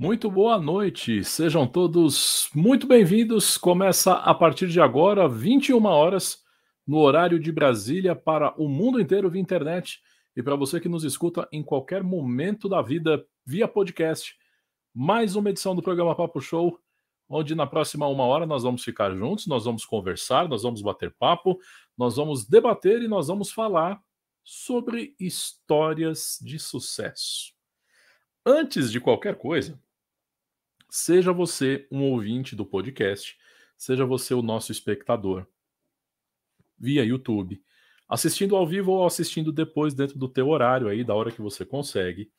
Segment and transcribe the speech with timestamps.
[0.00, 3.58] Muito boa noite, sejam todos muito bem-vindos.
[3.58, 6.42] Começa a partir de agora, 21 horas,
[6.86, 10.00] no horário de Brasília, para o mundo inteiro via internet
[10.34, 14.34] e para você que nos escuta em qualquer momento da vida via podcast.
[14.94, 16.80] Mais uma edição do programa Papo Show,
[17.28, 21.14] onde na próxima uma hora nós vamos ficar juntos, nós vamos conversar, nós vamos bater
[21.18, 21.58] papo,
[21.94, 24.00] nós vamos debater e nós vamos falar
[24.42, 27.52] sobre histórias de sucesso.
[28.46, 29.78] Antes de qualquer coisa,
[30.90, 33.38] Seja você um ouvinte do podcast,
[33.78, 35.46] seja você o nosso espectador
[36.76, 37.62] via YouTube,
[38.08, 41.64] assistindo ao vivo ou assistindo depois dentro do teu horário aí, da hora que você
[41.64, 42.32] consegue,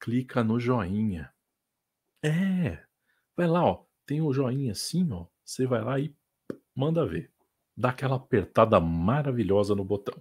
[0.00, 1.30] clica no joinha.
[2.24, 2.82] É,
[3.36, 6.14] vai lá, ó, tem o joinha assim, ó, você vai lá e
[6.74, 7.30] manda ver.
[7.76, 10.20] Dá aquela apertada maravilhosa no botão.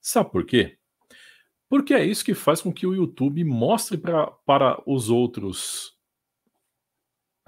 [0.00, 0.78] Sabe por quê?
[1.66, 5.96] Porque é isso que faz com que o YouTube mostre pra, para os outros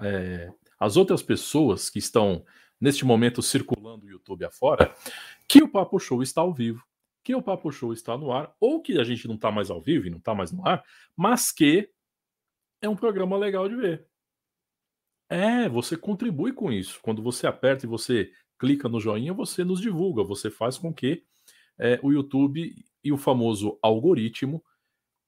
[0.01, 2.45] é, as outras pessoas que estão
[2.79, 4.93] neste momento circulando o YouTube afora,
[5.47, 6.83] que o Papo Show está ao vivo,
[7.23, 9.81] que o Papo Show está no ar, ou que a gente não está mais ao
[9.81, 10.83] vivo e não está mais no ar,
[11.15, 11.89] mas que
[12.81, 14.05] é um programa legal de ver.
[15.29, 16.99] É, você contribui com isso.
[17.01, 21.23] Quando você aperta e você clica no joinha, você nos divulga, você faz com que
[21.79, 24.63] é, o YouTube e o famoso algoritmo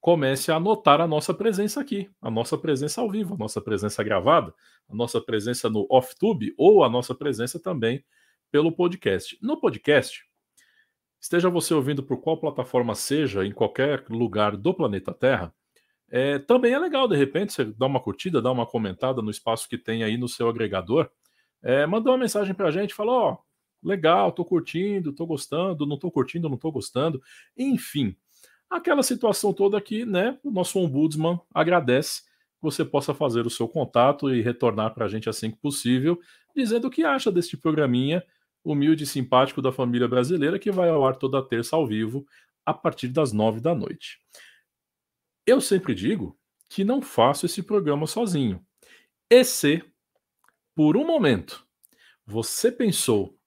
[0.00, 4.02] comece a notar a nossa presença aqui, a nossa presença ao vivo, a nossa presença
[4.02, 4.54] gravada,
[4.88, 8.04] a nossa presença no off-tube ou a nossa presença também
[8.50, 9.36] pelo podcast.
[9.42, 10.24] No podcast,
[11.20, 15.52] esteja você ouvindo por qual plataforma seja, em qualquer lugar do planeta Terra,
[16.10, 19.68] é, também é legal, de repente, você dá uma curtida, dá uma comentada no espaço
[19.68, 21.10] que tem aí no seu agregador,
[21.62, 23.38] é, mandar uma mensagem para a gente, fala, ó,
[23.82, 27.20] legal, tô curtindo, tô gostando, não tô curtindo, não tô gostando,
[27.56, 28.16] enfim,
[28.70, 30.38] Aquela situação toda aqui, né?
[30.42, 35.08] O nosso ombudsman agradece que você possa fazer o seu contato e retornar para a
[35.08, 36.20] gente assim que possível,
[36.54, 38.22] dizendo o que acha deste programinha
[38.64, 42.26] humilde e simpático da família brasileira que vai ao ar toda terça ao vivo
[42.66, 44.18] a partir das nove da noite.
[45.46, 48.62] Eu sempre digo que não faço esse programa sozinho.
[49.30, 49.82] E se,
[50.74, 51.64] por um momento,
[52.26, 53.38] você pensou,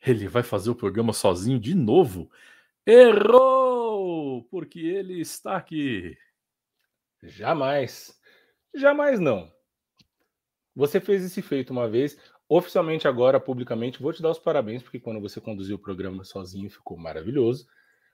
[0.00, 2.30] ele vai fazer o programa sozinho de novo?
[2.86, 3.59] Errou!
[4.42, 6.16] Porque ele está aqui.
[7.22, 8.18] Jamais.
[8.74, 9.52] Jamais não.
[10.74, 12.16] Você fez esse feito uma vez,
[12.48, 16.70] oficialmente agora, publicamente, vou te dar os parabéns, porque quando você conduziu o programa sozinho
[16.70, 17.66] ficou maravilhoso.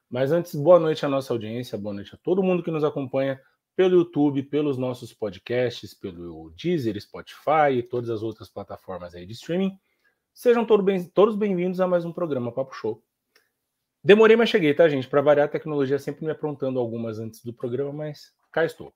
[0.08, 3.40] Mas antes, boa noite à nossa audiência, boa noite a todo mundo que nos acompanha
[3.74, 9.32] pelo YouTube, pelos nossos podcasts, pelo Deezer, Spotify e todas as outras plataformas aí de
[9.32, 9.78] streaming.
[10.32, 13.02] Sejam todos bem-vindos a mais um programa Papo Show.
[14.06, 15.08] Demorei, mas cheguei, tá, gente?
[15.08, 18.94] Para variar, a tecnologia sempre me aprontando algumas antes do programa, mas cá estou.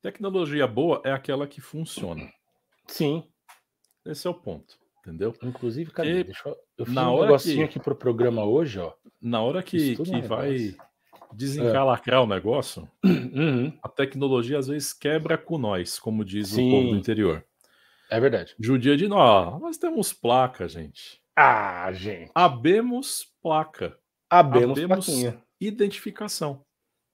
[0.00, 2.32] Tecnologia boa é aquela que funciona.
[2.86, 3.24] Sim.
[4.06, 5.34] Esse é o ponto, entendeu?
[5.42, 6.20] Inclusive, cadê?
[6.20, 8.92] E Deixa eu, eu fiz na um hora negocinho que, aqui pro programa hoje, ó.
[9.20, 10.76] Na hora que, que vai
[11.32, 12.22] desencalacrar é.
[12.22, 13.76] o negócio, uhum.
[13.82, 16.68] a tecnologia às vezes quebra com nós, como diz Sim.
[16.68, 17.44] o povo do interior.
[18.08, 18.54] É verdade.
[18.60, 19.60] Judia de nós.
[19.60, 21.20] Nós temos placa, gente.
[21.34, 22.30] Ah, gente.
[22.32, 24.00] Abemos placa.
[24.32, 25.42] Abemos, Abemos plaquinha.
[25.60, 26.52] identificação.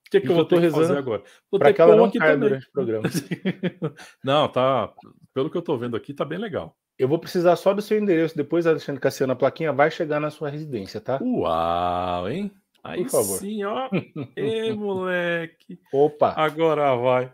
[0.07, 1.23] O que, que eu vou ter rezando fazer agora?
[1.51, 3.09] Vou ter que ela não durante o programa.
[4.25, 4.95] não, tá.
[5.35, 6.77] Pelo que eu tô vendo aqui, tá bem legal.
[6.97, 8.37] Eu vou precisar só do seu endereço.
[8.37, 11.19] Depois, Alexandre Cassiano, a plaquinha vai chegar na sua residência, tá?
[11.21, 12.53] Uau, hein?
[12.85, 13.39] Aí Por favor.
[13.39, 13.91] sim, ó.
[14.37, 15.81] Ê, moleque.
[15.93, 16.35] Opa.
[16.37, 17.33] Agora vai.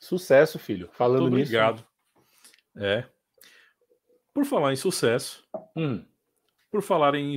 [0.00, 0.88] Sucesso, filho.
[0.92, 1.50] Falando Muito nisso.
[1.50, 1.84] Obrigado.
[2.76, 3.04] É.
[4.32, 5.44] Por falar em sucesso,
[5.76, 6.04] hum
[6.70, 7.34] por falar em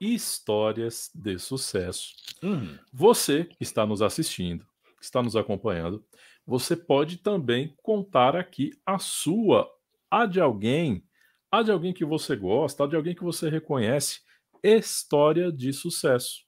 [0.00, 2.14] histórias de sucesso.
[2.42, 2.78] Uhum.
[2.92, 4.66] Você que está nos assistindo,
[4.98, 6.04] que está nos acompanhando,
[6.44, 9.68] você pode também contar aqui a sua,
[10.10, 11.04] a de alguém,
[11.50, 14.20] a de alguém que você gosta, a de alguém que você reconhece,
[14.62, 16.44] história de sucesso.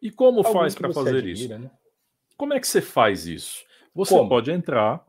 [0.00, 1.58] E como Alguém faz para fazer admira, isso?
[1.58, 1.70] Né?
[2.36, 3.64] Como é que você faz isso?
[3.94, 4.28] Você como?
[4.28, 5.04] pode entrar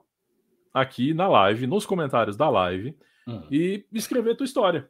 [0.73, 2.97] aqui na live, nos comentários da live,
[3.27, 3.47] hum.
[3.51, 4.89] e escrever tua história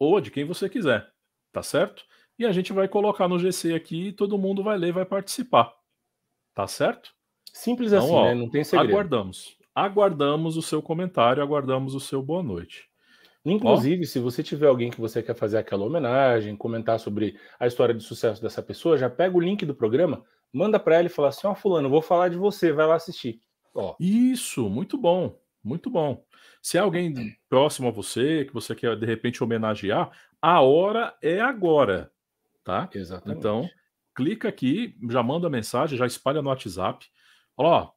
[0.00, 1.06] ou de quem você quiser,
[1.52, 2.02] tá certo?
[2.38, 5.74] E a gente vai colocar no GC aqui e todo mundo vai ler, vai participar.
[6.54, 7.14] Tá certo?
[7.52, 8.34] Simples então, assim, ó, né?
[8.34, 8.90] Não tem segredo.
[8.90, 9.56] Aguardamos.
[9.74, 12.88] Aguardamos o seu comentário, aguardamos o seu boa noite.
[13.44, 17.94] Inclusive, se você tiver alguém que você quer fazer aquela homenagem, comentar sobre a história
[17.94, 21.28] de sucesso dessa pessoa, já pega o link do programa, manda para ela e fala
[21.28, 23.40] assim: Ó, oh, Fulano, vou falar de você, vai lá assistir.
[23.74, 23.94] Ó.
[23.98, 26.22] Isso, muito bom, muito bom.
[26.62, 30.10] Se é alguém próximo a você, que você quer de repente homenagear,
[30.40, 32.12] a hora é agora,
[32.62, 32.88] tá?
[32.94, 33.38] Exatamente.
[33.38, 33.68] Então,
[34.14, 37.06] clica aqui, já manda mensagem, já espalha no WhatsApp.
[37.56, 37.90] Ó,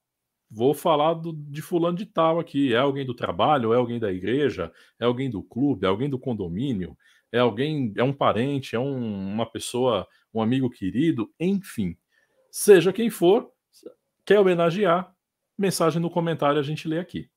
[0.50, 2.74] vou falar do, de fulano de tal aqui.
[2.74, 6.20] É alguém do trabalho, é alguém da igreja, é alguém do clube, é alguém do
[6.20, 6.98] condomínio,
[7.32, 11.98] é alguém, é um parente, é um, uma pessoa, um amigo querido, enfim.
[12.52, 13.52] Seja quem for,
[14.26, 15.14] quer homenagear,
[15.58, 17.30] mensagem no comentário a gente lê aqui.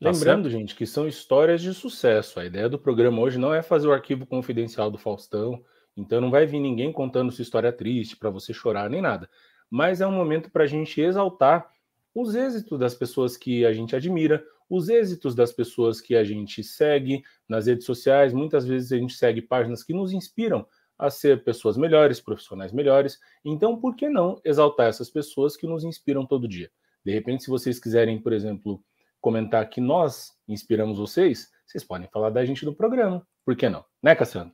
[0.00, 0.50] Tá Lembrando, certo?
[0.50, 2.40] gente, que são histórias de sucesso.
[2.40, 5.62] A ideia do programa hoje não é fazer o arquivo confidencial do Faustão,
[5.94, 9.28] então não vai vir ninguém contando sua história triste para você chorar nem nada.
[9.68, 11.70] Mas é um momento para a gente exaltar
[12.14, 16.64] os êxitos das pessoas que a gente admira, os êxitos das pessoas que a gente
[16.64, 18.32] segue nas redes sociais.
[18.32, 20.66] Muitas vezes a gente segue páginas que nos inspiram
[20.98, 23.18] a ser pessoas melhores, profissionais melhores.
[23.44, 26.70] Então, por que não exaltar essas pessoas que nos inspiram todo dia?
[27.04, 28.82] De repente, se vocês quiserem, por exemplo,
[29.20, 33.26] comentar que nós inspiramos vocês, vocês podem falar da gente no programa.
[33.44, 33.84] Por que não?
[34.02, 34.52] Né, Cassiano?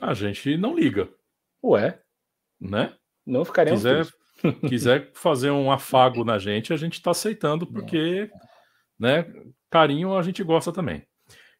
[0.00, 1.08] A gente não liga.
[1.62, 2.00] Ué?
[2.60, 2.94] Né?
[3.26, 3.82] Não ficaremos.
[3.82, 4.06] Quiser,
[4.68, 8.30] quiser fazer um afago na gente, a gente está aceitando, porque,
[8.98, 9.26] né,
[9.70, 11.06] carinho a gente gosta também.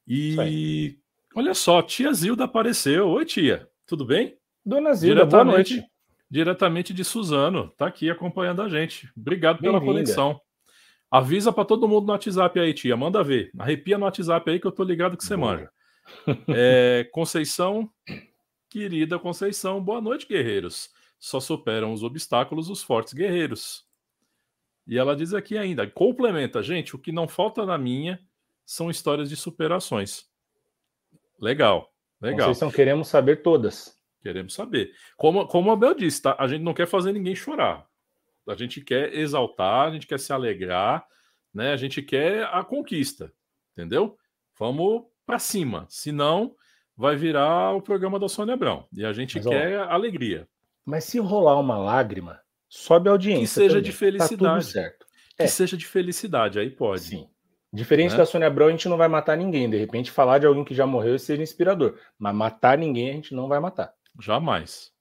[0.07, 0.99] E
[1.35, 3.09] olha só, tia Zilda apareceu.
[3.09, 4.37] Oi, tia, tudo bem?
[4.65, 5.85] Dona Zilda, boa noite.
[6.29, 9.11] Diretamente de Suzano, tá aqui acompanhando a gente.
[9.17, 10.41] Obrigado pela conexão.
[11.11, 12.97] Avisa para todo mundo no WhatsApp aí, tia.
[12.97, 13.51] Manda ver.
[13.59, 15.53] Arrepia no WhatsApp aí que eu tô ligado que você boa.
[15.53, 15.71] manja.
[16.49, 17.91] É, Conceição,
[18.69, 20.91] querida Conceição, boa noite, guerreiros.
[21.19, 23.85] Só superam os obstáculos os fortes guerreiros.
[24.87, 28.21] E ela diz aqui ainda, complementa, gente, o que não falta na minha
[28.65, 30.27] são histórias de superações.
[31.41, 32.49] Legal, legal.
[32.49, 33.99] Conceição, queremos saber todas.
[34.23, 34.93] Queremos saber.
[35.17, 36.37] Como, como a Bel disse, tá?
[36.39, 37.90] a gente não quer fazer ninguém chorar.
[38.49, 41.07] A gente quer exaltar, a gente quer se alegrar,
[41.53, 41.73] né?
[41.73, 43.33] A gente quer a conquista,
[43.73, 44.17] entendeu?
[44.59, 45.87] Vamos para cima.
[45.89, 46.55] Senão,
[46.97, 48.87] vai virar o programa da Sônia Abrão.
[48.93, 50.49] E a gente Mas, quer ó, alegria.
[50.85, 53.41] Mas se rolar uma lágrima, sobe a audiência.
[53.41, 53.83] Que seja também.
[53.83, 54.37] de felicidade.
[54.37, 55.07] Tá tudo certo.
[55.37, 55.47] Que é.
[55.47, 57.03] seja de felicidade, aí pode.
[57.03, 57.29] Sim.
[57.73, 58.19] Diferente né?
[58.19, 59.71] da Sônia Abrão, a gente não vai matar ninguém.
[59.71, 61.97] De repente, falar de alguém que já morreu seja inspirador.
[62.19, 63.95] Mas matar ninguém, a gente não vai matar.
[64.21, 64.93] Jamais.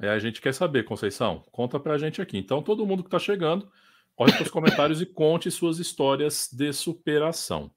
[0.00, 1.44] É, a gente quer saber, Conceição.
[1.52, 2.38] Conta pra gente aqui.
[2.38, 3.70] Então, todo mundo que tá chegando,
[4.16, 7.70] corre para os comentários e conte suas histórias de superação.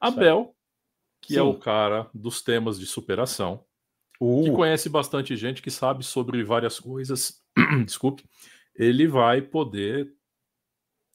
[0.00, 0.54] Abel,
[1.20, 1.40] que Sim.
[1.40, 3.64] é o cara dos temas de superação,
[4.20, 4.44] uh.
[4.44, 7.42] que conhece bastante gente, que sabe sobre várias coisas,
[7.84, 8.24] desculpe,
[8.74, 10.12] ele vai poder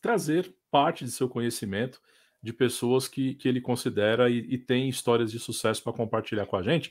[0.02, 2.02] trazer parte de seu conhecimento
[2.42, 6.56] de pessoas que, que ele considera e, e tem histórias de sucesso para compartilhar com
[6.56, 6.90] a gente.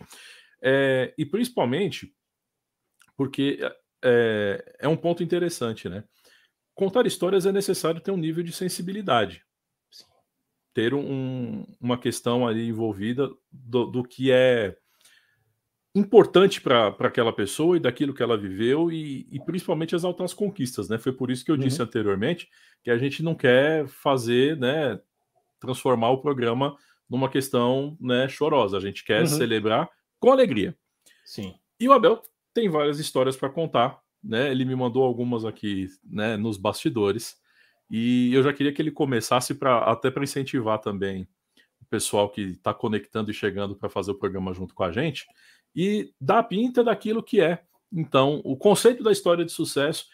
[0.60, 2.14] É, e principalmente
[3.18, 3.58] porque
[4.02, 6.04] é, é um ponto interessante, né?
[6.74, 9.44] Contar histórias é necessário ter um nível de sensibilidade
[10.78, 14.76] ter um, uma questão ali envolvida do, do que é
[15.92, 20.88] importante para aquela pessoa e daquilo que ela viveu e, e, principalmente exaltar as conquistas,
[20.88, 20.96] né?
[20.96, 21.60] Foi por isso que eu uhum.
[21.60, 22.48] disse anteriormente
[22.84, 25.00] que a gente não quer fazer, né,
[25.58, 26.76] transformar o programa
[27.10, 28.76] numa questão, né, chorosa.
[28.76, 29.26] A gente quer uhum.
[29.26, 30.76] celebrar com alegria.
[31.24, 31.56] Sim.
[31.80, 32.22] E o Abel
[32.58, 34.50] tem várias histórias para contar, né?
[34.50, 37.36] Ele me mandou algumas aqui, né, nos bastidores.
[37.88, 41.28] E eu já queria que ele começasse para até para incentivar também
[41.80, 45.24] o pessoal que está conectando e chegando para fazer o programa junto com a gente
[45.74, 47.62] e dar pinta daquilo que é.
[47.92, 50.06] Então, o conceito da história de sucesso,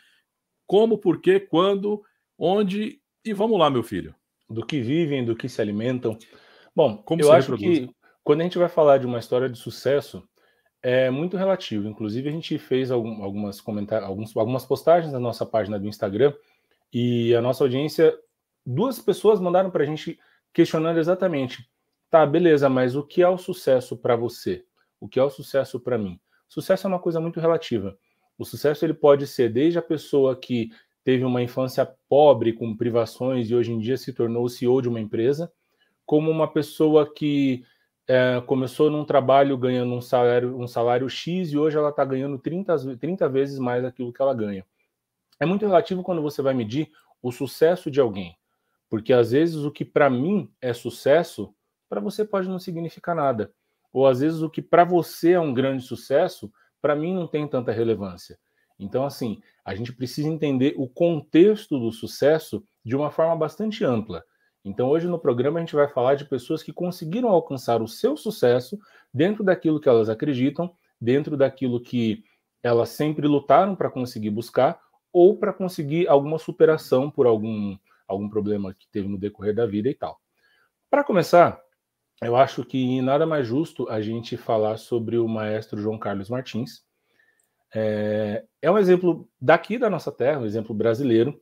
[0.67, 2.05] como, por quê, quando,
[2.39, 4.15] onde e vamos lá, meu filho.
[4.51, 6.19] Do que vivem, do que se alimentam.
[6.77, 7.79] Bom, como eu acho reproduz?
[7.79, 10.23] que quando a gente vai falar de uma história de sucesso,
[10.85, 11.89] é muito relativo.
[11.89, 16.35] Inclusive, a gente fez algumas, comentar algumas postagens na nossa página do Instagram
[16.93, 18.15] e a nossa audiência,
[18.67, 20.19] duas pessoas mandaram para a gente
[20.53, 21.67] questionando exatamente:
[22.11, 24.63] tá, beleza, mas o que é o sucesso para você?
[25.01, 26.21] O que é o sucesso para mim?
[26.47, 27.97] Sucesso é uma coisa muito relativa.
[28.39, 30.69] O sucesso ele pode ser desde a pessoa que
[31.03, 35.01] teve uma infância pobre, com privações e hoje em dia se tornou CEO de uma
[35.01, 35.51] empresa,
[36.05, 37.65] como uma pessoa que
[38.09, 42.39] é, começou num trabalho ganhando um salário, um salário X e hoje ela está ganhando
[42.39, 44.65] 30, 30 vezes mais aquilo que ela ganha
[45.39, 46.91] é muito relativo quando você vai medir
[47.23, 48.37] o sucesso de alguém.
[48.89, 51.55] Porque às vezes o que para mim é sucesso,
[51.89, 53.53] para você pode não significar nada.
[53.93, 57.47] Ou às vezes o que para você é um grande sucesso, para mim não tem
[57.49, 58.39] tanta relevância.
[58.79, 64.25] Então, assim, a gente precisa entender o contexto do sucesso de uma forma bastante ampla.
[64.65, 68.17] Então, hoje no programa a gente vai falar de pessoas que conseguiram alcançar o seu
[68.17, 68.79] sucesso
[69.13, 72.25] dentro daquilo que elas acreditam, dentro daquilo que
[72.63, 74.81] elas sempre lutaram para conseguir buscar,
[75.13, 77.77] ou para conseguir alguma superação por algum,
[78.09, 80.19] algum problema que teve no decorrer da vida e tal.
[80.91, 81.61] Para começar,
[82.23, 86.83] eu acho que nada mais justo a gente falar sobre o maestro João Carlos Martins.
[87.75, 91.41] É, é um exemplo daqui da nossa terra, um exemplo brasileiro.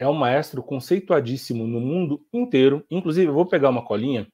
[0.00, 2.82] É um maestro conceituadíssimo no mundo inteiro.
[2.90, 4.26] Inclusive, eu vou pegar uma colinha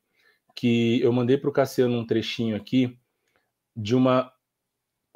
[0.54, 2.96] que eu mandei para o Cassiano um trechinho aqui
[3.75, 4.32] de uma,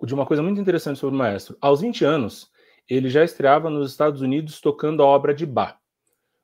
[0.03, 1.57] de uma coisa muito interessante sobre o maestro.
[1.61, 2.51] Aos 20 anos,
[2.89, 5.79] ele já estreava nos Estados Unidos tocando a obra de Bach.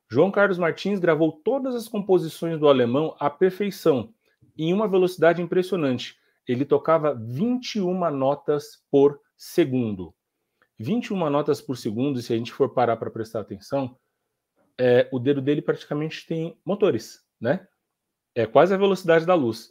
[0.09, 4.15] João Carlos Martins gravou todas as composições do alemão à perfeição,
[4.57, 6.17] em uma velocidade impressionante.
[6.47, 10.15] Ele tocava 21 notas por segundo.
[10.79, 13.97] 21 notas por segundo, se a gente for parar para prestar atenção,
[14.79, 17.67] é, o dedo dele praticamente tem motores, né?
[18.35, 19.71] É quase a velocidade da luz.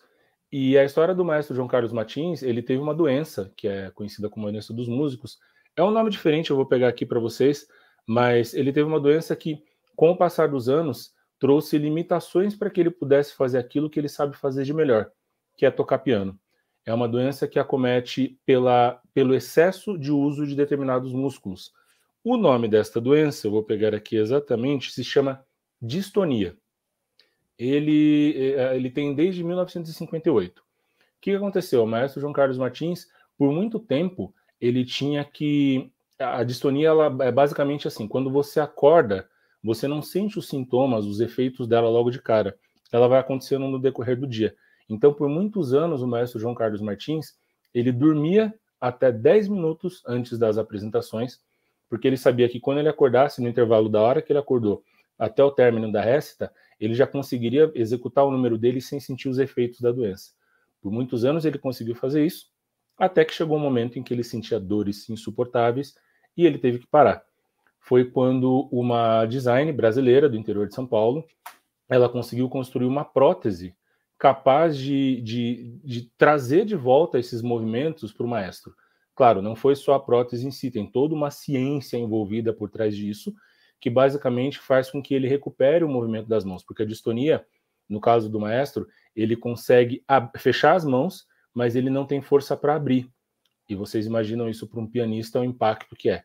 [0.51, 4.29] E a história do maestro João Carlos Martins, ele teve uma doença, que é conhecida
[4.29, 5.37] como a doença dos músicos.
[5.75, 7.67] É um nome diferente, eu vou pegar aqui para vocês,
[8.07, 9.63] mas ele teve uma doença que,
[9.95, 14.09] com o passar dos anos, trouxe limitações para que ele pudesse fazer aquilo que ele
[14.09, 15.11] sabe fazer de melhor,
[15.57, 16.39] que é tocar piano.
[16.85, 21.73] É uma doença que acomete pela, pelo excesso de uso de determinados músculos.
[22.23, 25.43] O nome desta doença, eu vou pegar aqui exatamente, se chama
[25.81, 26.55] distonia.
[27.57, 30.61] Ele, eh, ele tem desde 1958.
[30.61, 30.63] O
[31.21, 31.83] que aconteceu?
[31.83, 35.91] O maestro João Carlos Martins, por muito tempo, ele tinha que.
[36.19, 39.27] A distonia ela é basicamente assim: quando você acorda,
[39.63, 42.57] você não sente os sintomas, os efeitos dela logo de cara.
[42.91, 44.55] Ela vai acontecendo no decorrer do dia.
[44.89, 47.33] Então, por muitos anos, o maestro João Carlos Martins,
[47.73, 51.39] ele dormia até 10 minutos antes das apresentações,
[51.89, 54.83] porque ele sabia que quando ele acordasse no intervalo da hora que ele acordou
[55.17, 59.39] até o término da récita, ele já conseguiria executar o número dele sem sentir os
[59.39, 60.31] efeitos da doença.
[60.81, 62.47] Por muitos anos ele conseguiu fazer isso,
[62.97, 65.95] até que chegou um momento em que ele sentia dores insuportáveis
[66.35, 67.23] e ele teve que parar.
[67.79, 71.25] Foi quando uma design brasileira do interior de São Paulo,
[71.87, 73.75] ela conseguiu construir uma prótese
[74.25, 78.73] capaz de, de, de trazer de volta esses movimentos para o maestro.
[79.13, 82.95] Claro, não foi só a prótese em si, tem toda uma ciência envolvida por trás
[82.95, 83.31] disso,
[83.79, 87.45] que basicamente faz com que ele recupere o movimento das mãos, porque a distonia,
[87.87, 90.03] no caso do maestro, ele consegue
[90.37, 93.07] fechar as mãos, mas ele não tem força para abrir.
[93.69, 96.23] E vocês imaginam isso para um pianista, o impacto que é.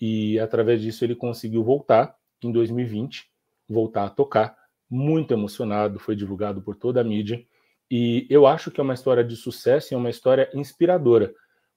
[0.00, 3.30] E através disso ele conseguiu voltar em 2020,
[3.68, 4.56] voltar a tocar
[4.90, 7.44] muito emocionado, foi divulgado por toda a mídia.
[7.90, 11.34] E eu acho que é uma história de sucesso e é uma história inspiradora,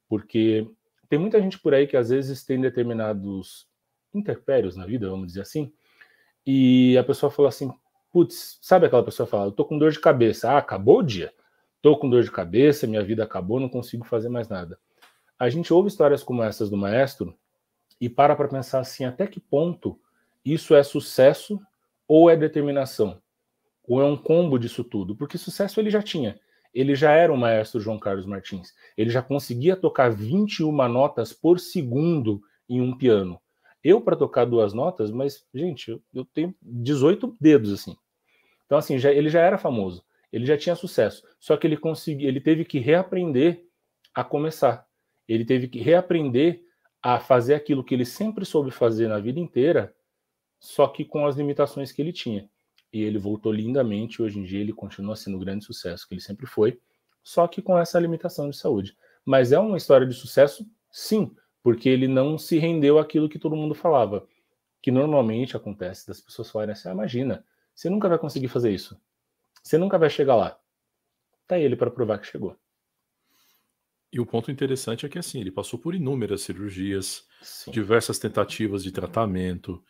[0.07, 0.67] porque
[1.09, 3.67] tem muita gente por aí que às vezes tem determinados
[4.13, 5.71] interpérios na vida, vamos dizer assim,
[6.45, 7.69] e a pessoa fala assim:
[8.11, 11.33] putz, sabe aquela pessoa fala, eu tô com dor de cabeça, ah, acabou o dia,
[11.81, 14.79] tô com dor de cabeça, minha vida acabou, não consigo fazer mais nada.
[15.37, 17.37] A gente ouve histórias como essas do maestro
[17.99, 19.99] e para para pensar assim, até que ponto
[20.43, 21.59] isso é sucesso
[22.07, 23.21] ou é determinação?
[23.83, 25.15] Ou é um combo disso tudo?
[25.15, 26.39] Porque sucesso ele já tinha.
[26.73, 28.73] Ele já era o maestro João Carlos Martins.
[28.95, 33.39] Ele já conseguia tocar 21 notas por segundo em um piano.
[33.83, 37.95] Eu, para tocar duas notas, mas, gente, eu, tenho 18 dedos, assim.
[38.65, 40.03] Então, assim, já, ele já era famoso.
[40.31, 41.23] Ele já tinha sucesso.
[41.39, 43.63] Só que ele conseguiu, ele teve que reaprender
[44.13, 44.85] a começar.
[45.27, 46.61] Ele teve que reaprender
[47.01, 49.95] a fazer aquilo que ele sempre soube fazer na vida inteira,
[50.59, 52.49] só que com as limitações que ele tinha.
[52.91, 56.21] E ele voltou lindamente, hoje em dia ele continua sendo o grande sucesso que ele
[56.21, 56.79] sempre foi,
[57.23, 58.95] só que com essa limitação de saúde.
[59.25, 63.55] Mas é uma história de sucesso, sim, porque ele não se rendeu àquilo que todo
[63.55, 64.25] mundo falava,
[64.81, 67.45] que normalmente acontece das pessoas falarem assim: ah, imagina,
[67.75, 68.99] você nunca vai conseguir fazer isso,
[69.61, 70.57] você nunca vai chegar lá.
[71.45, 72.57] Tá ele para provar que chegou.
[74.11, 77.71] E o ponto interessante é que assim, ele passou por inúmeras cirurgias, Sim.
[77.71, 79.83] diversas tentativas de tratamento,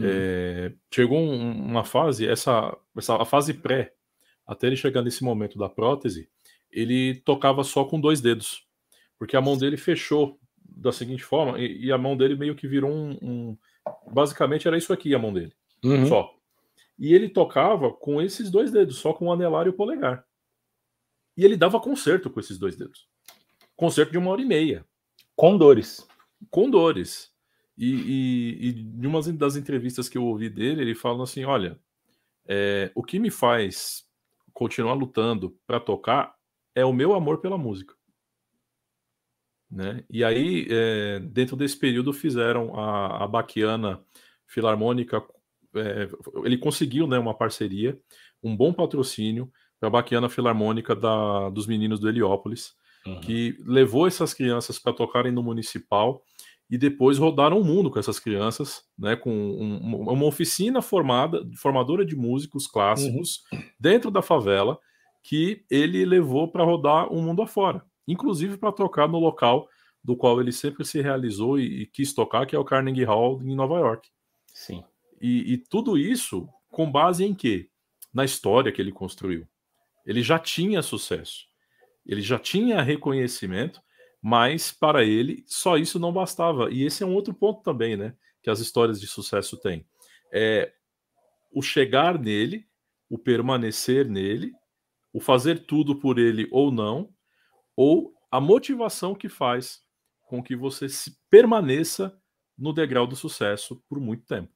[0.00, 0.06] Uhum.
[0.08, 3.94] É, chegou um, uma fase, essa, essa a fase pré,
[4.46, 6.28] até ele chegar nesse momento da prótese,
[6.70, 8.66] ele tocava só com dois dedos,
[9.18, 12.66] porque a mão dele fechou da seguinte forma, e, e a mão dele meio que
[12.66, 13.58] virou um, um,
[14.10, 15.52] Basicamente era isso aqui a mão dele,
[15.84, 16.06] uhum.
[16.06, 16.34] só.
[16.98, 20.24] E ele tocava com esses dois dedos, só com o anelar e o polegar.
[21.36, 23.08] E ele dava concerto com esses dois dedos.
[23.76, 24.86] Concerto de uma hora e meia.
[25.34, 26.06] Com dores.
[26.50, 27.33] Com dores.
[27.76, 31.78] E, e, e de uma das entrevistas que eu ouvi dele, ele fala assim: olha,
[32.46, 34.04] é, o que me faz
[34.52, 36.34] continuar lutando para tocar
[36.74, 37.94] é o meu amor pela música.
[39.70, 40.04] Né?
[40.08, 44.00] E aí, é, dentro desse período, fizeram a, a Baquiana
[44.46, 45.22] Filarmônica.
[45.74, 46.08] É,
[46.44, 47.98] ele conseguiu né, uma parceria,
[48.40, 49.50] um bom patrocínio
[49.80, 53.20] para a Baquiana Filarmônica da, dos meninos do Heliópolis, uhum.
[53.20, 56.22] que levou essas crianças para tocarem no municipal
[56.70, 62.04] e depois rodaram o mundo com essas crianças, né, com um, uma oficina formada, formadora
[62.04, 63.62] de músicos clássicos uhum.
[63.78, 64.78] dentro da favela,
[65.22, 69.68] que ele levou para rodar o mundo afora, inclusive para tocar no local
[70.02, 73.40] do qual ele sempre se realizou e, e, quis tocar, que é o Carnegie Hall
[73.42, 74.10] em Nova York.
[74.52, 74.84] Sim.
[75.20, 77.70] E, e tudo isso com base em quê?
[78.12, 79.48] Na história que ele construiu.
[80.04, 81.46] Ele já tinha sucesso,
[82.04, 83.80] ele já tinha reconhecimento,
[84.26, 86.70] mas para ele só isso não bastava.
[86.70, 88.16] E esse é um outro ponto também, né?
[88.42, 89.86] Que as histórias de sucesso têm.
[90.32, 90.72] É
[91.52, 92.66] o chegar nele,
[93.06, 94.50] o permanecer nele,
[95.12, 97.14] o fazer tudo por ele ou não,
[97.76, 99.82] ou a motivação que faz
[100.22, 102.18] com que você se permaneça
[102.56, 104.50] no degrau do sucesso por muito tempo.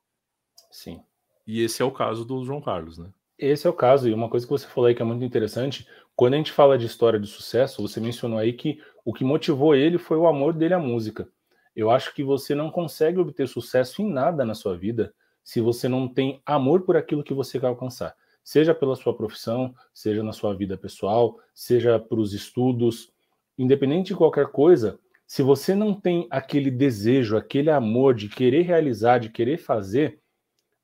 [0.70, 1.04] Sim.
[1.46, 3.12] E esse é o caso do João Carlos, né?
[3.38, 5.86] Esse é o caso, e uma coisa que você falou aí que é muito interessante,
[6.16, 9.76] quando a gente fala de história de sucesso, você mencionou aí que o que motivou
[9.76, 11.28] ele foi o amor dele à música.
[11.76, 15.14] Eu acho que você não consegue obter sucesso em nada na sua vida
[15.44, 18.16] se você não tem amor por aquilo que você quer alcançar.
[18.42, 23.12] Seja pela sua profissão, seja na sua vida pessoal, seja para os estudos,
[23.56, 29.18] independente de qualquer coisa, se você não tem aquele desejo, aquele amor de querer realizar,
[29.18, 30.18] de querer fazer,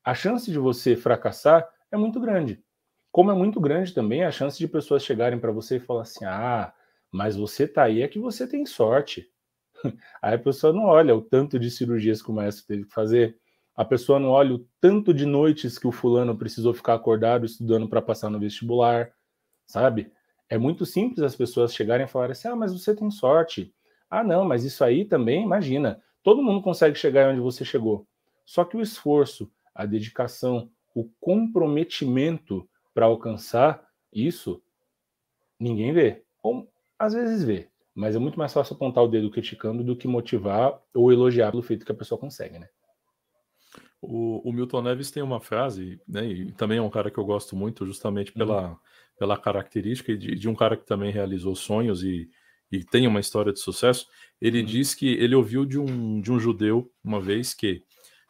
[0.03, 2.63] a chance de você fracassar é muito grande.
[3.11, 6.25] Como é muito grande também a chance de pessoas chegarem para você e falar assim:
[6.25, 6.73] ah,
[7.11, 9.29] mas você tá aí é que você tem sorte.
[10.21, 13.37] Aí a pessoa não olha o tanto de cirurgias que o maestro teve que fazer,
[13.75, 17.87] a pessoa não olha o tanto de noites que o fulano precisou ficar acordado estudando
[17.89, 19.11] para passar no vestibular,
[19.67, 20.11] sabe?
[20.49, 23.73] É muito simples as pessoas chegarem e falarem assim: ah, mas você tem sorte.
[24.09, 28.07] Ah, não, mas isso aí também, imagina, todo mundo consegue chegar onde você chegou.
[28.45, 34.63] Só que o esforço, a dedicação, o comprometimento para alcançar isso,
[35.59, 36.23] ninguém vê.
[36.41, 40.07] Ou às vezes vê, mas é muito mais fácil apontar o dedo criticando do que
[40.07, 42.69] motivar ou elogiar pelo feito que a pessoa consegue, né?
[44.01, 47.25] O, o, Milton Neves tem uma frase, né, e também é um cara que eu
[47.25, 48.77] gosto muito, justamente pela, uhum.
[49.17, 52.29] pela característica de, de, um cara que também realizou sonhos e,
[52.71, 54.07] e tem uma história de sucesso.
[54.39, 54.65] Ele uhum.
[54.65, 57.83] diz que ele ouviu de um, de um judeu uma vez que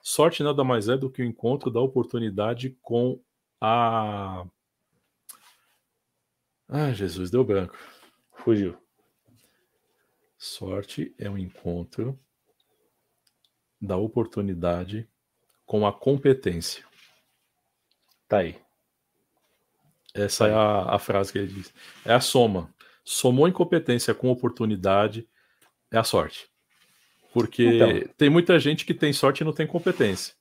[0.05, 3.19] sorte nada mais é do que o encontro da oportunidade com
[3.59, 4.45] a.
[6.69, 7.75] Ah, Jesus, deu branco.
[8.35, 8.77] Fugiu.
[10.37, 12.19] Sorte é o encontro
[13.81, 15.09] da oportunidade
[15.65, 16.85] com a competência.
[18.27, 18.61] Tá aí.
[20.13, 21.73] Essa tá é a, a, frase que ele diz.
[22.05, 22.73] É a soma.
[23.03, 25.27] Somou incompetência com oportunidade,
[25.91, 26.49] é a sorte.
[27.35, 30.33] Porque então, tem muita gente que tem sorte e não tem competência.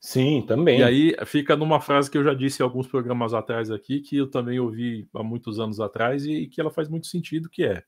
[0.00, 0.80] Sim, também.
[0.80, 4.16] E aí fica numa frase que eu já disse em alguns programas atrás aqui, que
[4.16, 7.84] eu também ouvi há muitos anos atrás e que ela faz muito sentido, que é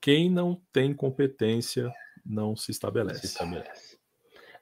[0.00, 1.92] quem não tem competência
[2.24, 3.20] não se estabelece.
[3.20, 3.98] Se estabelece.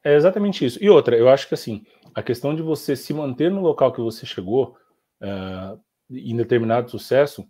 [0.02, 0.82] É exatamente isso.
[0.82, 4.00] E outra, eu acho que assim, a questão de você se manter no local que
[4.00, 4.76] você chegou
[5.22, 7.46] uh, em determinado sucesso,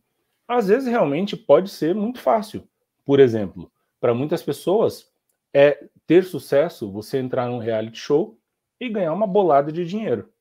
[0.47, 2.69] às vezes realmente pode ser muito fácil.
[3.03, 5.10] Por exemplo, para muitas pessoas
[5.53, 8.39] é ter sucesso você entrar num reality show
[8.81, 10.33] e ganhar uma bolada de dinheiro.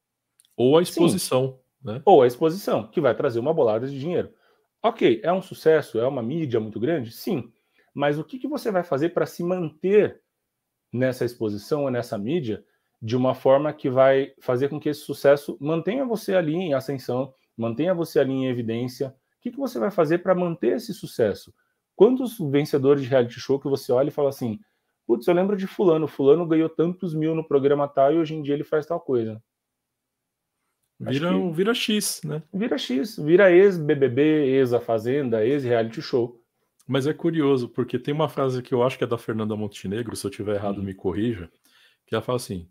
[0.56, 1.60] Ou a exposição.
[1.84, 2.02] Né?
[2.06, 4.34] Ou a exposição, que vai trazer uma bolada de dinheiro.
[4.82, 7.12] Ok, é um sucesso, é uma mídia muito grande?
[7.12, 7.52] Sim.
[7.94, 10.22] Mas o que, que você vai fazer para se manter
[10.92, 12.64] nessa exposição ou nessa mídia
[13.02, 17.34] de uma forma que vai fazer com que esse sucesso mantenha você ali em ascensão,
[17.56, 19.10] mantenha você ali em evidência.
[19.10, 21.54] O que, que você vai fazer para manter esse sucesso?
[21.96, 24.60] Quantos vencedores de reality show que você olha e fala assim:
[25.10, 28.44] putz, eu lembro de Fulano, Fulano ganhou tantos mil no programa tal e hoje em
[28.44, 29.44] dia ele faz tal coisa.
[31.00, 31.52] Vira, que...
[31.52, 32.44] vira X, né?
[32.54, 36.40] Vira X, vira ex-BBB, ex-A Fazenda, ex-reality show.
[36.86, 40.16] Mas é curioso, porque tem uma frase que eu acho que é da Fernanda Montenegro,
[40.16, 41.52] se eu tiver errado, me corrija,
[42.06, 42.70] que ela fala assim: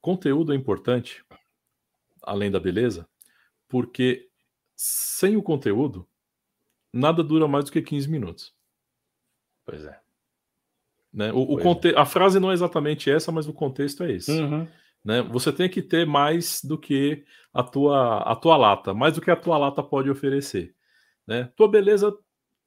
[0.00, 1.24] conteúdo é importante,
[2.22, 3.08] além da beleza,
[3.66, 4.28] porque
[4.76, 6.08] sem o conteúdo,
[6.92, 8.54] nada dura mais do que 15 minutos.
[9.64, 9.99] Pois é.
[11.12, 11.32] Né?
[11.32, 11.88] O, o conte...
[11.88, 11.98] é.
[11.98, 14.30] A frase não é exatamente essa, mas o contexto é esse.
[14.30, 14.66] Uhum.
[15.04, 15.22] Né?
[15.22, 19.30] Você tem que ter mais do que a tua, a tua lata, mais do que
[19.30, 20.74] a tua lata pode oferecer.
[21.26, 21.50] Né?
[21.56, 22.16] Tua beleza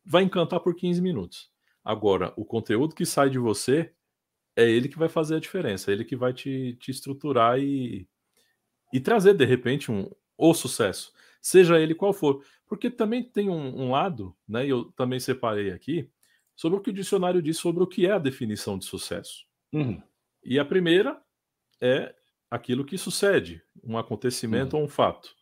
[0.06, 1.52] vai encantar por 15 minutos.
[1.84, 3.92] Agora, o conteúdo que sai de você
[4.56, 8.08] é ele que vai fazer a diferença, é ele que vai te, te estruturar e,
[8.92, 12.44] e trazer, de repente, um, o sucesso, seja ele qual for.
[12.68, 14.66] Porque também tem um, um lado, né?
[14.66, 16.10] Eu também separei aqui,
[16.56, 19.46] sobre o que o dicionário diz sobre o que é a definição de sucesso.
[19.72, 20.02] Uhum.
[20.44, 21.22] E a primeira
[21.82, 22.14] é
[22.50, 24.84] aquilo que sucede, um acontecimento uhum.
[24.84, 25.36] ou um fato.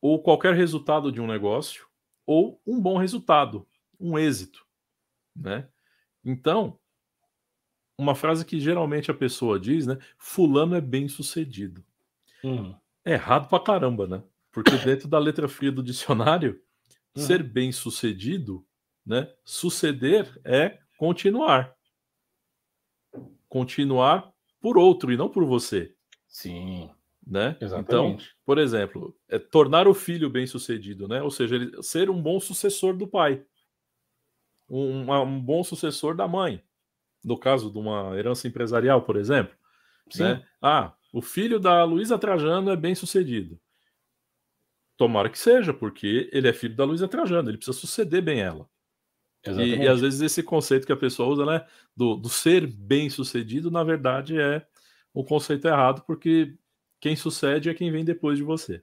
[0.00, 1.86] Ou qualquer resultado de um negócio,
[2.24, 3.66] ou um bom resultado,
[3.98, 4.64] um êxito,
[5.34, 5.68] né?
[6.24, 6.78] Então,
[7.98, 9.98] uma frase que geralmente a pessoa diz, né?
[10.18, 11.84] Fulano é bem sucedido.
[12.44, 12.76] Uhum.
[13.04, 14.22] É errado pra caramba, né?
[14.52, 16.60] Porque dentro da letra fria do dicionário,
[17.16, 17.22] uhum.
[17.22, 18.66] ser bem sucedido,
[19.06, 19.32] né?
[19.44, 21.74] Suceder é continuar.
[23.48, 25.94] Continuar por outro e não por você.
[26.26, 26.90] Sim.
[27.24, 27.56] Né?
[27.60, 27.86] Exatamente.
[27.86, 31.22] Então, por exemplo, é tornar o filho bem-sucedido, né?
[31.22, 33.44] Ou seja, ele ser um bom sucessor do pai,
[34.68, 36.62] um, um bom sucessor da mãe,
[37.24, 39.56] no caso de uma herança empresarial, por exemplo.
[40.10, 40.22] Sim.
[40.22, 40.46] Né?
[40.62, 43.60] Ah, o filho da Luísa Trajano é bem-sucedido.
[44.96, 48.68] Tomara que seja, porque ele é filho da Luísa Trajano, ele precisa suceder bem ela.
[49.44, 51.64] E, e, às vezes esse conceito que a pessoa usa, né,
[51.96, 54.64] do, do ser bem sucedido, na verdade é
[55.14, 56.54] um conceito errado, porque
[57.00, 58.82] quem sucede é quem vem depois de você.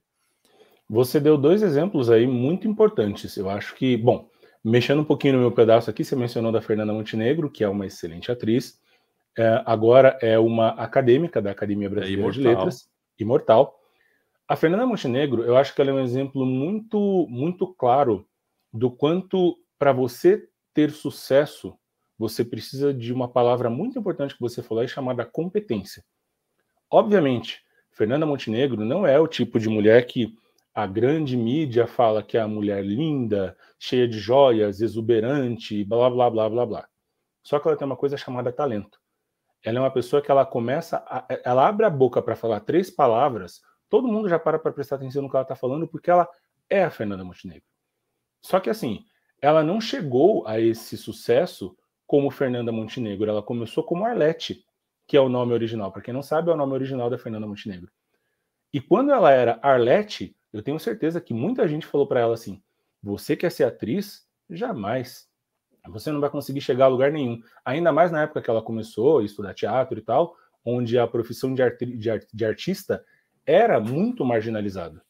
[0.90, 3.36] Você deu dois exemplos aí muito importantes.
[3.38, 4.30] Eu acho que, bom,
[4.64, 7.86] mexendo um pouquinho no meu pedaço aqui, você mencionou da Fernanda Montenegro, que é uma
[7.86, 8.80] excelente atriz.
[9.38, 12.88] É, agora é uma acadêmica da Academia Brasileira é de Letras,
[13.18, 13.80] imortal.
[14.48, 18.28] A Fernanda Montenegro, eu acho que ela é um exemplo muito, muito claro
[18.72, 21.78] do quanto para você ter sucesso,
[22.18, 26.06] você precisa de uma palavra muito importante que você falou, é chamada competência.
[26.90, 30.38] Obviamente, Fernanda Montenegro não é o tipo de mulher que
[30.74, 36.30] a grande mídia fala que é a mulher linda, cheia de joias, exuberante, blá blá
[36.30, 36.88] blá blá blá.
[37.44, 38.98] Só que ela tem uma coisa chamada talento.
[39.62, 42.90] Ela é uma pessoa que ela começa, a, ela abre a boca para falar três
[42.90, 46.26] palavras, todo mundo já para para prestar atenção no que ela está falando, porque ela
[46.70, 47.68] é a Fernanda Montenegro.
[48.42, 49.06] Só que assim,
[49.44, 51.78] ela não chegou a esse sucesso
[52.08, 53.30] como Fernanda Montenegro.
[53.30, 54.64] Ela começou como Arlete,
[55.06, 55.92] que é o nome original.
[55.92, 57.92] Para quem não sabe, é o nome original da Fernanda Montenegro.
[58.72, 62.64] E quando ela era Arlete, eu tenho certeza que muita gente falou para ela assim:
[63.02, 64.26] você quer ser atriz?
[64.50, 65.28] Jamais.
[65.90, 67.42] Você não vai conseguir chegar a lugar nenhum.
[67.66, 71.54] Ainda mais na época que ela começou a estudar teatro e tal, onde a profissão
[71.54, 71.62] de,
[71.98, 73.04] de, art de artista
[73.46, 75.04] era muito marginalizada.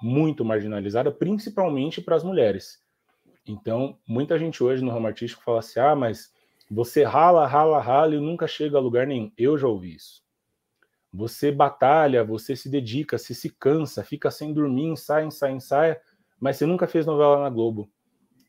[0.00, 2.85] Muito marginalizada, principalmente para as mulheres.
[3.46, 6.32] Então, muita gente hoje no ramo artístico fala assim: ah, mas
[6.70, 9.30] você rala, rala, rala e nunca chega a lugar nenhum.
[9.38, 10.24] Eu já ouvi isso.
[11.12, 16.00] Você batalha, você se dedica, você se cansa, fica sem dormir, ensaia, ensaia, ensaia,
[16.38, 17.88] mas você nunca fez novela na Globo.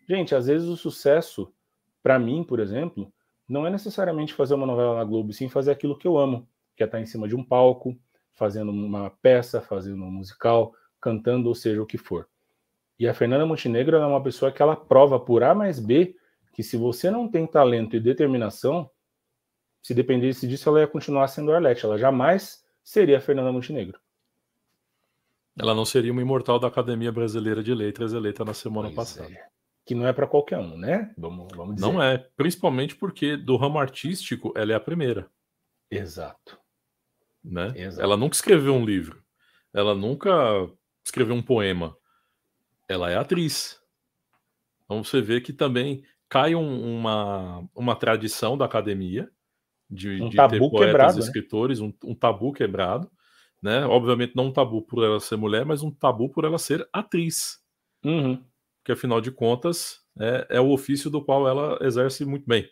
[0.09, 1.53] Gente, às vezes o sucesso,
[2.01, 3.13] para mim, por exemplo,
[3.47, 6.83] não é necessariamente fazer uma novela na Globo, sim fazer aquilo que eu amo, que
[6.83, 7.97] é estar em cima de um palco,
[8.33, 12.27] fazendo uma peça, fazendo um musical, cantando, ou seja, o que for.
[12.99, 16.15] E a Fernanda Montenegro é uma pessoa que ela prova por A mais B
[16.57, 18.89] que se você não tem talento e determinação,
[19.83, 21.85] se dependesse disso, ela ia continuar sendo Arlete.
[21.85, 23.99] Ela jamais seria a Fernanda Montenegro.
[25.55, 29.31] Ela não seria uma imortal da Academia Brasileira de Letras eleita na semana pois passada.
[29.31, 29.45] É.
[29.85, 31.13] Que não é para qualquer um, né?
[31.15, 31.87] Vamos, vamos dizer.
[31.87, 35.29] Não é, principalmente porque do ramo artístico ela é a primeira.
[35.91, 36.59] Exato.
[37.43, 37.71] Né?
[37.75, 38.01] Exato.
[38.01, 39.23] Ela nunca escreveu um livro.
[39.71, 40.31] Ela nunca
[41.05, 41.95] escreveu um poema
[42.87, 43.79] ela é atriz.
[44.85, 49.29] Então você vê que também cai um, uma, uma tradição da academia
[49.89, 51.19] de, um de ter poetas quebrado, né?
[51.19, 51.87] escritores, né?
[51.87, 53.09] um, um, tabu quebrado.
[53.61, 53.85] Né?
[53.85, 57.59] Obviamente não um tabu por ela ser mulher, mas um tabu por ela ser atriz.
[58.03, 58.43] Uhum.
[58.79, 62.69] Porque afinal de contas é, é, o ofício do qual ela exerce muito bem.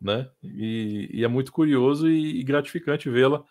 [0.00, 0.28] Né?
[0.42, 3.44] E, e é muito curioso e, e gratificante vê-la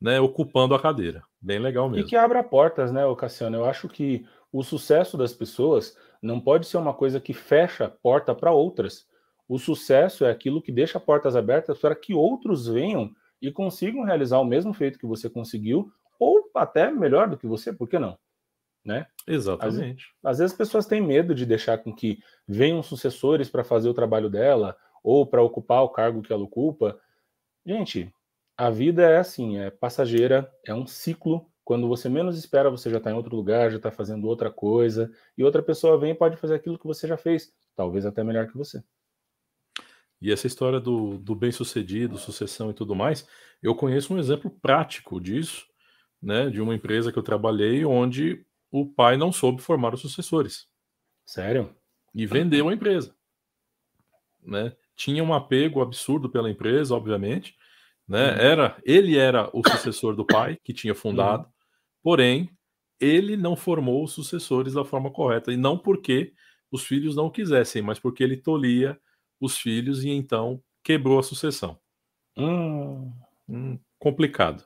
[0.00, 1.22] né, ocupando a cadeira.
[1.40, 2.04] Bem legal mesmo.
[2.04, 3.56] E que abra portas, né, Cassiano?
[3.56, 7.90] Eu acho que o sucesso das pessoas não pode ser uma coisa que fecha a
[7.90, 9.06] porta para outras.
[9.48, 13.10] O sucesso é aquilo que deixa portas abertas para que outros venham
[13.40, 17.72] e consigam realizar o mesmo feito que você conseguiu, ou até melhor do que você,
[17.72, 18.16] por que não?
[18.84, 19.06] Né?
[19.26, 20.06] Exatamente.
[20.22, 23.88] Às, às vezes as pessoas têm medo de deixar com que venham sucessores para fazer
[23.88, 27.00] o trabalho dela ou para ocupar o cargo que ela ocupa.
[27.66, 28.14] Gente,
[28.56, 32.98] a vida é assim, é passageira, é um ciclo quando você menos espera, você já
[32.98, 36.36] está em outro lugar, já está fazendo outra coisa, e outra pessoa vem e pode
[36.36, 38.82] fazer aquilo que você já fez, talvez até melhor que você.
[40.20, 43.26] E essa história do, do bem-sucedido, sucessão e tudo mais,
[43.62, 45.66] eu conheço um exemplo prático disso,
[46.20, 50.68] né, de uma empresa que eu trabalhei onde o pai não soube formar os sucessores.
[51.26, 51.74] Sério?
[52.14, 53.14] E vendeu a empresa.
[54.40, 54.74] Né?
[54.94, 57.56] Tinha um apego absurdo pela empresa, obviamente,
[58.08, 58.32] né?
[58.32, 58.38] Uhum.
[58.38, 61.52] Era, ele era o sucessor do pai que tinha fundado, uhum.
[62.02, 62.50] porém
[63.00, 66.32] ele não formou os sucessores da forma correta e não porque
[66.70, 68.98] os filhos não quisessem, mas porque ele tolia
[69.40, 71.78] os filhos e então quebrou a sucessão.
[72.36, 73.12] Hum.
[73.48, 74.64] Hum, complicado.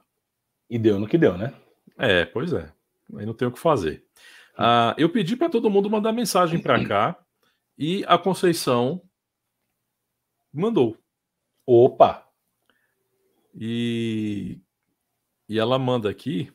[0.69, 1.55] E deu no que deu, né?
[1.99, 2.73] É, pois é.
[3.17, 4.05] Aí não tem o que fazer.
[4.57, 7.19] Ah, eu pedi para todo mundo mandar mensagem para cá
[7.79, 9.03] e a Conceição
[10.53, 10.97] mandou.
[11.67, 12.26] Opa!
[13.57, 14.61] E,
[15.49, 16.53] e ela manda aqui.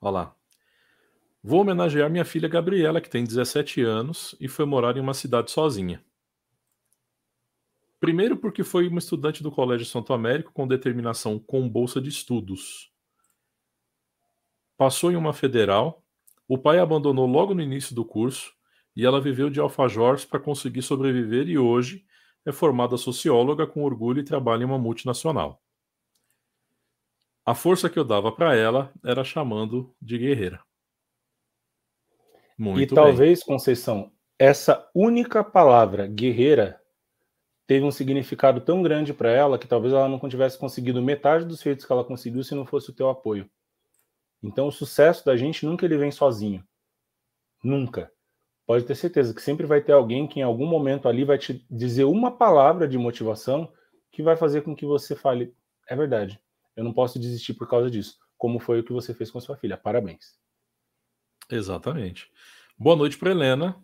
[0.00, 0.36] Olha lá.
[1.42, 5.50] Vou homenagear minha filha Gabriela, que tem 17 anos e foi morar em uma cidade
[5.50, 6.04] sozinha.
[7.98, 12.92] Primeiro, porque foi uma estudante do Colégio Santo Américo com determinação com bolsa de estudos.
[14.76, 16.04] Passou em uma federal,
[16.46, 18.52] o pai abandonou logo no início do curso
[18.94, 22.04] e ela viveu de alfajores para conseguir sobreviver e hoje
[22.44, 25.62] é formada socióloga com orgulho e trabalha em uma multinacional.
[27.44, 30.60] A força que eu dava para ela era chamando de guerreira.
[32.56, 33.46] Muito e talvez, bem.
[33.46, 36.80] Conceição, essa única palavra, guerreira,
[37.66, 41.62] teve um significado tão grande para ela que talvez ela não tivesse conseguido metade dos
[41.62, 43.50] feitos que ela conseguiu se não fosse o teu apoio.
[44.42, 46.64] Então, o sucesso da gente nunca ele vem sozinho.
[47.62, 48.12] Nunca.
[48.72, 51.62] Pode ter certeza que sempre vai ter alguém que em algum momento ali vai te
[51.70, 53.70] dizer uma palavra de motivação
[54.10, 55.54] que vai fazer com que você fale:
[55.86, 56.40] é verdade,
[56.74, 58.16] eu não posso desistir por causa disso.
[58.38, 59.76] Como foi o que você fez com sua filha.
[59.76, 60.38] Parabéns.
[61.50, 62.30] Exatamente.
[62.78, 63.76] Boa noite para Helena.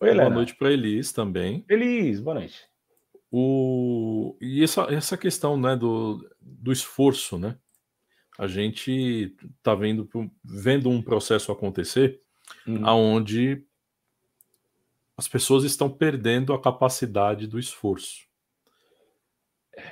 [0.00, 0.24] Oi, Helena.
[0.24, 1.64] Boa noite para Elis também.
[1.68, 2.66] Elis, boa noite.
[3.30, 4.36] O...
[4.40, 7.56] E essa, essa questão né, do, do esforço, né?
[8.36, 10.10] A gente está vendo,
[10.42, 12.20] vendo um processo acontecer
[12.66, 12.84] uhum.
[12.84, 13.64] aonde
[15.16, 18.26] as pessoas estão perdendo a capacidade do esforço,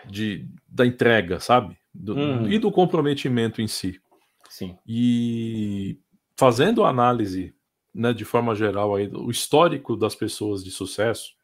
[0.07, 1.79] de, da entrega, sabe?
[1.93, 2.49] Do, uhum.
[2.51, 4.01] E do comprometimento em si.
[4.49, 4.79] Sim.
[4.87, 5.99] E
[6.37, 7.55] fazendo análise,
[7.95, 11.35] né, de forma geral, aí, o histórico das pessoas de sucesso,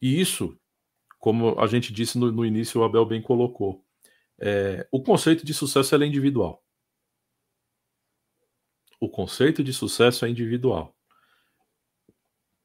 [0.00, 0.58] e isso
[1.20, 3.84] como a gente disse no, no início, o Abel bem colocou,
[4.40, 6.64] é, o conceito de sucesso é individual.
[8.98, 10.96] O conceito de sucesso é individual.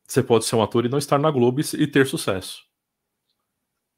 [0.08, 2.64] Você pode ser um ator e não estar na Globo e ter sucesso.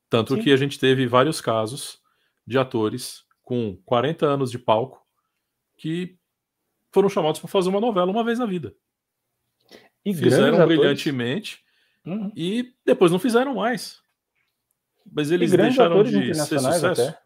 [0.10, 0.42] Tanto Sim.
[0.42, 2.00] que a gente teve vários casos
[2.46, 5.06] de atores com 40 anos de palco
[5.76, 6.18] que
[6.92, 8.74] foram chamados para fazer uma novela uma vez na vida.
[10.06, 11.60] E fizeram brilhantemente
[12.06, 12.32] uhum.
[12.36, 14.02] e depois não fizeram mais.
[15.12, 17.18] Mas eles atores de internacionais até,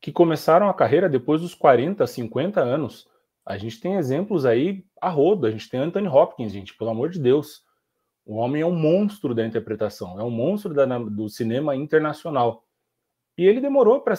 [0.00, 3.06] que começaram a carreira depois dos 40, 50 anos.
[3.44, 5.46] A gente tem exemplos aí a rodo.
[5.46, 7.62] A gente tem Anthony Hopkins, gente, pelo amor de Deus.
[8.30, 12.64] O homem é um monstro da interpretação, é um monstro da, do cinema internacional.
[13.36, 14.14] E ele demorou para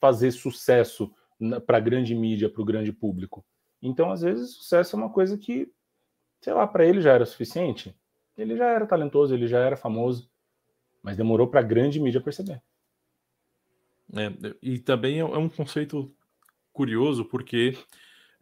[0.00, 1.14] fazer sucesso
[1.64, 3.46] para a grande mídia, para o grande público.
[3.80, 5.72] Então, às vezes, sucesso é uma coisa que,
[6.40, 7.96] sei lá, para ele já era suficiente.
[8.36, 10.28] Ele já era talentoso, ele já era famoso.
[11.00, 12.60] Mas demorou para a grande mídia perceber.
[14.12, 16.12] É, e também é, é um conceito
[16.72, 17.78] curioso, porque.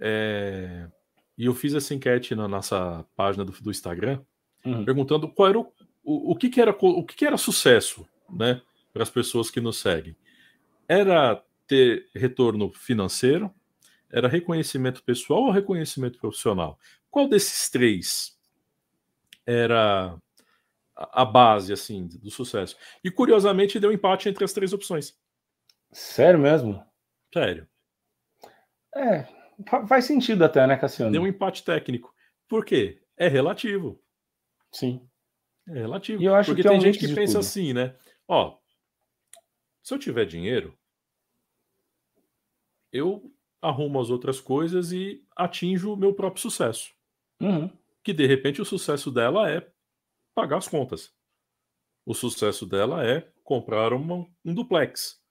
[0.01, 0.89] É,
[1.37, 4.25] e eu fiz essa enquete na nossa página do, do Instagram,
[4.65, 4.85] uhum.
[4.85, 8.61] perguntando qual era o, o, o, que, que, era, o que, que era sucesso né,
[8.93, 10.17] para as pessoas que nos seguem.
[10.89, 13.53] Era ter retorno financeiro?
[14.11, 16.79] Era reconhecimento pessoal ou reconhecimento profissional?
[17.11, 18.37] Qual desses três
[19.47, 20.17] era
[20.95, 22.77] a base assim do sucesso.
[23.03, 25.17] E curiosamente deu empate entre as três opções.
[25.91, 26.85] Sério mesmo?
[27.33, 27.67] Sério.
[28.95, 29.27] É,
[29.89, 31.13] faz sentido até, né, Cassiano?
[31.13, 32.15] Deu um empate técnico.
[32.49, 33.01] Por quê?
[33.17, 34.01] É relativo.
[34.73, 35.09] Sim.
[35.69, 36.23] É relativo.
[36.23, 37.41] E eu acho Porque que tem é um gente que pensa tudo.
[37.41, 37.97] assim, né?
[38.27, 38.59] Ó,
[39.83, 40.77] se eu tiver dinheiro,
[42.93, 46.93] eu arrumo as outras coisas e atinjo o meu próprio sucesso.
[47.41, 47.71] Uhum.
[48.03, 49.71] Que de repente o sucesso dela é
[50.35, 51.15] pagar as contas.
[52.07, 55.23] O sucesso dela é comprar uma, um duplex.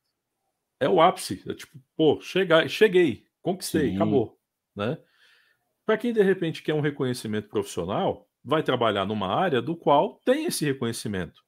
[0.79, 1.43] É o ápice.
[1.49, 3.95] É tipo, pô, cheguei, cheguei conquistei, Sim.
[3.95, 4.39] acabou.
[4.75, 4.97] Né?
[5.85, 10.45] Para quem de repente quer um reconhecimento profissional, vai trabalhar numa área do qual tem
[10.45, 11.43] esse reconhecimento.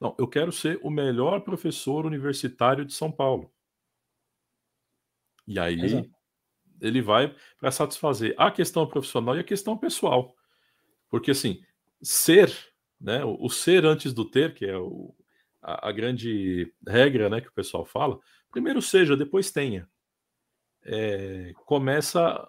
[0.00, 3.52] Não, eu quero ser o melhor professor universitário de São Paulo.
[5.46, 6.10] E aí Exato.
[6.80, 10.34] ele vai para satisfazer a questão profissional e a questão pessoal.
[11.08, 11.62] Porque assim,
[12.02, 12.50] ser,
[13.00, 15.14] né, o, o ser antes do ter, que é o,
[15.60, 18.18] a, a, grande regra né, que o pessoal fala,
[18.50, 19.88] primeiro seja, depois tenha.
[20.82, 22.48] É, começa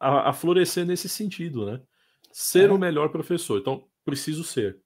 [0.00, 1.80] a, a, florescer nesse sentido, né?
[2.32, 2.72] Ser é.
[2.72, 3.58] o melhor professor.
[3.58, 4.80] Então, preciso ser.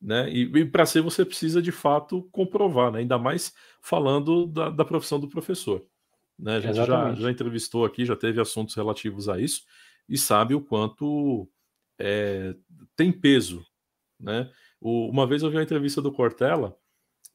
[0.00, 0.30] Né?
[0.30, 3.00] E, e para ser, você precisa de fato comprovar, né?
[3.00, 5.84] ainda mais falando da, da profissão do professor.
[6.38, 6.56] Né?
[6.56, 9.62] A gente já, já entrevistou aqui, já teve assuntos relativos a isso,
[10.08, 11.48] e sabe o quanto
[11.98, 12.54] é,
[12.94, 13.66] tem peso.
[14.20, 14.50] Né?
[14.80, 16.76] O, uma vez eu vi uma entrevista do Cortella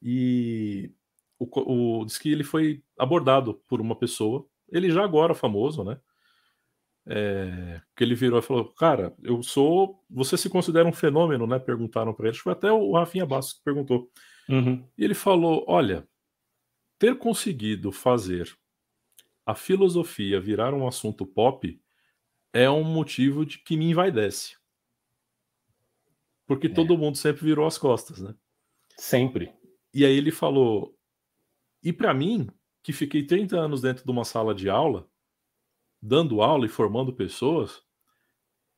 [0.02, 0.92] e
[1.40, 6.00] o, o, diz que ele foi abordado por uma pessoa, ele já agora famoso, né?
[7.08, 10.04] É, que ele virou e falou: Cara, eu sou.
[10.10, 11.58] Você se considera um fenômeno, né?
[11.58, 12.32] Perguntaram para ele.
[12.32, 14.10] Acho que foi até o Rafinha Bastos que perguntou.
[14.48, 14.88] Uhum.
[14.98, 16.08] E ele falou: Olha,
[17.00, 18.56] ter conseguido fazer
[19.46, 21.82] a filosofia virar um assunto pop
[22.54, 24.56] é um motivo de que me envaidece.
[26.46, 26.70] Porque é.
[26.74, 28.36] todo mundo sempre virou as costas, né?
[28.98, 29.52] Sempre.
[29.94, 30.96] E aí ele falou:
[31.84, 32.48] e para mim,
[32.84, 35.10] que fiquei 30 anos dentro de uma sala de aula,
[36.02, 37.84] dando aula e formando pessoas,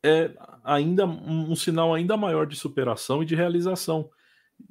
[0.03, 4.09] é ainda um, sinal ainda maior de superação e de realização.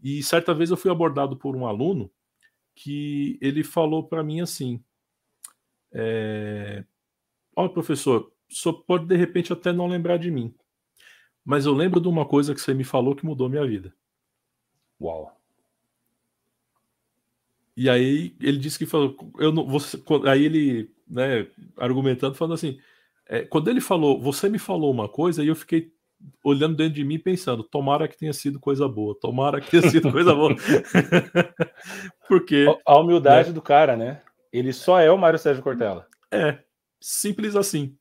[0.02, 2.10] E certa vez eu fui abordado por um aluno
[2.74, 4.82] que ele falou para mim assim:
[5.92, 6.84] é,
[7.56, 10.54] Olha, professor, só pode de repente até não lembrar de mim,
[11.44, 13.94] mas eu lembro de uma coisa que você me falou que mudou minha vida.
[15.00, 15.36] Uau.
[17.76, 21.46] E aí ele disse que falou, eu não, você, aí ele, né,
[21.76, 22.78] argumentando, falando assim,
[23.28, 25.92] é, quando ele falou, você me falou uma coisa e eu fiquei
[26.42, 30.10] olhando dentro de mim pensando, tomara que tenha sido coisa boa, tomara que tenha sido
[30.10, 30.54] coisa boa.
[32.28, 33.54] Porque a humildade né?
[33.54, 34.22] do cara, né?
[34.52, 36.06] Ele só é o Mário Sérgio Cortella.
[36.30, 36.58] É,
[37.00, 37.96] simples assim,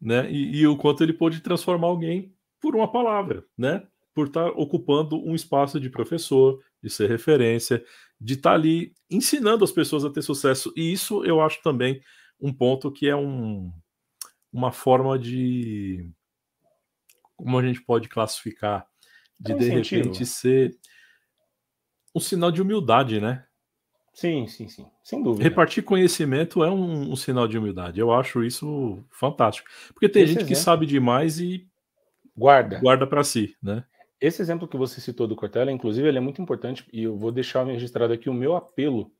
[0.00, 0.30] né?
[0.30, 3.82] E, e o quanto ele pôde transformar alguém por uma palavra, né?
[4.14, 7.82] Por estar ocupando um espaço de professor, de ser referência,
[8.20, 10.72] de estar ali ensinando as pessoas a ter sucesso.
[10.76, 12.00] E isso eu acho também
[12.40, 13.72] um ponto que é um,
[14.52, 16.10] uma forma de.
[17.36, 18.86] Como a gente pode classificar?
[19.38, 20.76] De é um de repente ser
[22.14, 23.44] um sinal de humildade, né?
[24.12, 24.86] Sim, sim, sim.
[25.02, 25.42] Sem dúvida.
[25.42, 27.98] Repartir conhecimento é um, um sinal de humildade.
[27.98, 29.68] Eu acho isso fantástico.
[29.92, 30.56] Porque tem Esse gente exemplo.
[30.56, 31.68] que sabe demais e
[32.36, 33.84] guarda guarda para si, né?
[34.20, 37.32] Esse exemplo que você citou do Cortella, inclusive, ele é muito importante e eu vou
[37.32, 39.12] deixar registrado aqui o meu apelo.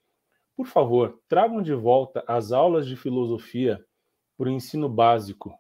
[0.57, 3.85] Por favor, tragam de volta as aulas de filosofia
[4.37, 5.53] para o ensino básico,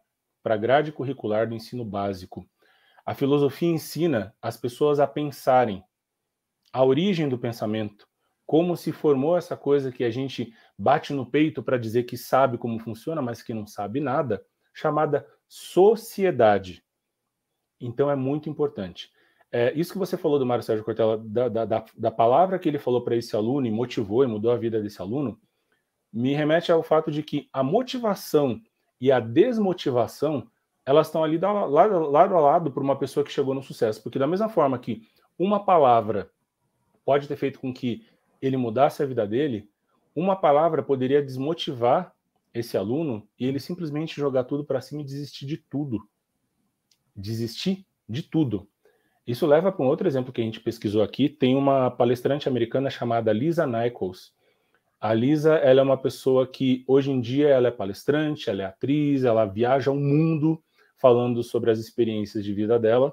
[0.42, 2.46] para a grade curricular do ensino básico.
[3.04, 5.84] A filosofia ensina as pessoas a pensarem
[6.72, 8.06] a origem do pensamento,
[8.46, 12.58] como se formou essa coisa que a gente bate no peito para dizer que sabe
[12.58, 16.84] como funciona, mas que não sabe nada, chamada sociedade.
[17.80, 19.10] Então é muito importante.
[19.56, 22.76] É, isso que você falou do Mário Sérgio Cortella, da, da, da palavra que ele
[22.76, 25.40] falou para esse aluno e motivou e mudou a vida desse aluno,
[26.12, 28.60] me remete ao fato de que a motivação
[29.00, 30.50] e a desmotivação
[30.84, 31.70] elas estão ali lado,
[32.10, 34.02] lado a lado para uma pessoa que chegou no sucesso.
[34.02, 35.02] Porque da mesma forma que
[35.38, 36.28] uma palavra
[37.04, 38.04] pode ter feito com que
[38.42, 39.70] ele mudasse a vida dele,
[40.16, 42.12] uma palavra poderia desmotivar
[42.52, 46.00] esse aluno e ele simplesmente jogar tudo para cima e desistir de tudo.
[47.14, 48.68] Desistir de tudo.
[49.26, 51.28] Isso leva para um outro exemplo que a gente pesquisou aqui.
[51.28, 54.32] Tem uma palestrante americana chamada Lisa Nichols.
[55.00, 58.66] A Lisa ela é uma pessoa que hoje em dia ela é palestrante, ela é
[58.66, 60.62] atriz, ela viaja o mundo
[60.98, 63.12] falando sobre as experiências de vida dela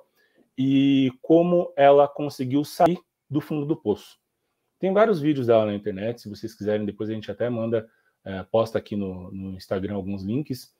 [0.57, 4.17] e como ela conseguiu sair do fundo do poço.
[4.79, 7.89] Tem vários vídeos dela na internet, se vocês quiserem, depois a gente até manda,
[8.23, 10.73] é, posta aqui no, no, Instagram alguns links.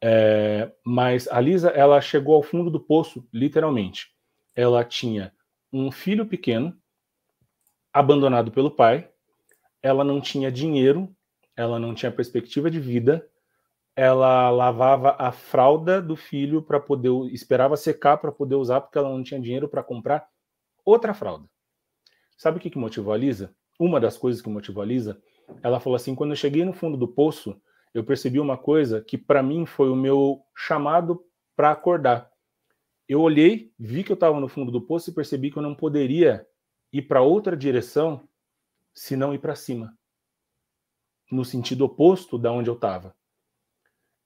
[0.00, 4.13] É, mas a Lisa, ela chegou ao fundo do poço, literalmente
[4.54, 5.32] ela tinha
[5.72, 6.76] um filho pequeno,
[7.92, 9.10] abandonado pelo pai,
[9.82, 11.14] ela não tinha dinheiro,
[11.56, 13.28] ela não tinha perspectiva de vida,
[13.96, 19.08] ela lavava a fralda do filho para poder esperava secar para poder usar porque ela
[19.08, 20.26] não tinha dinheiro para comprar
[20.84, 21.48] outra fralda.
[22.36, 23.54] Sabe o que, que motivou a Lisa?
[23.78, 25.20] Uma das coisas que motivou a Lisa,
[25.62, 27.60] ela falou assim: quando eu cheguei no fundo do poço,
[27.92, 32.28] eu percebi uma coisa que para mim foi o meu chamado para acordar
[33.08, 35.74] eu olhei, vi que eu estava no fundo do poço e percebi que eu não
[35.74, 36.46] poderia
[36.92, 38.26] ir para outra direção
[38.94, 39.96] se não ir para cima,
[41.30, 43.14] no sentido oposto da onde eu estava.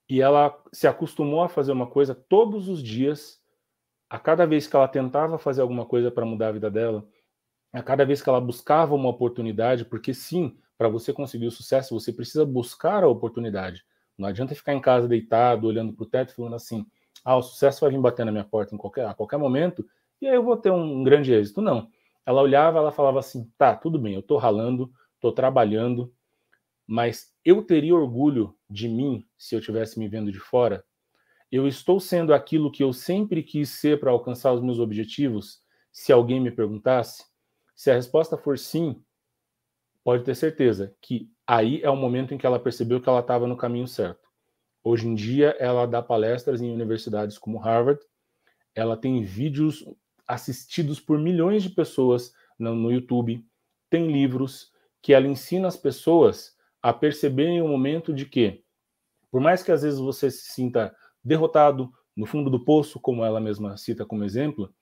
[0.08, 3.42] E ela se acostumou a fazer uma coisa todos os dias,
[4.08, 7.06] a cada vez que ela tentava fazer alguma coisa para mudar a vida dela,
[7.72, 11.98] a cada vez que ela buscava uma oportunidade, porque sim, para você conseguir o sucesso,
[11.98, 13.84] você precisa buscar a oportunidade.
[14.16, 16.86] Não adianta ficar em casa deitado, olhando para o teto, falando assim:
[17.28, 19.84] ah, o sucesso vai vir bater na minha porta em qualquer, a qualquer momento
[20.20, 21.60] e aí eu vou ter um, grande êxito.
[21.60, 21.90] Não.
[22.26, 26.12] Ela olhava, ela falava assim: tá, tudo bem, eu estou ralando, estou trabalhando,
[26.86, 30.82] mas eu teria orgulho de mim se eu tivesse me vendo de fora?
[31.50, 35.60] Eu estou sendo aquilo que eu sempre quis ser para alcançar os meus objetivos?
[35.92, 37.24] Se alguém me perguntasse?
[37.74, 39.02] Se a resposta for sim,
[40.04, 43.46] pode ter certeza que aí é o momento em que ela percebeu que ela estava
[43.46, 44.27] no caminho certo.
[44.82, 48.00] Hoje em dia, ela dá palestras em universidades como Harvard.
[48.74, 49.84] Ela tem vídeos
[50.26, 53.44] assistidos por milhões de pessoas no, YouTube.
[53.90, 54.72] Tem livros
[55.02, 58.62] que ela ensina as pessoas a perceberem o momento de que,
[59.30, 63.40] por mais que às vezes você se sinta derrotado, no fundo do poço, como ela
[63.40, 64.74] mesma cita como exemplo,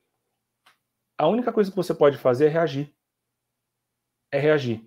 [1.18, 2.94] a única coisa que você pode fazer é reagir.
[4.30, 4.86] É reagir.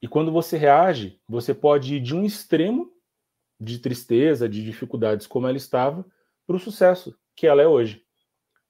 [0.00, 2.90] E quando você reage, você pode ir de um extremo
[3.62, 6.04] de tristeza, de dificuldades como ela estava,
[6.46, 8.04] para o sucesso que ela é hoje.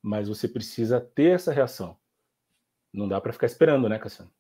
[0.03, 1.97] Mas você precisa ter essa reação.
[2.93, 4.31] não dá para ficar esperando, né, Cassiano?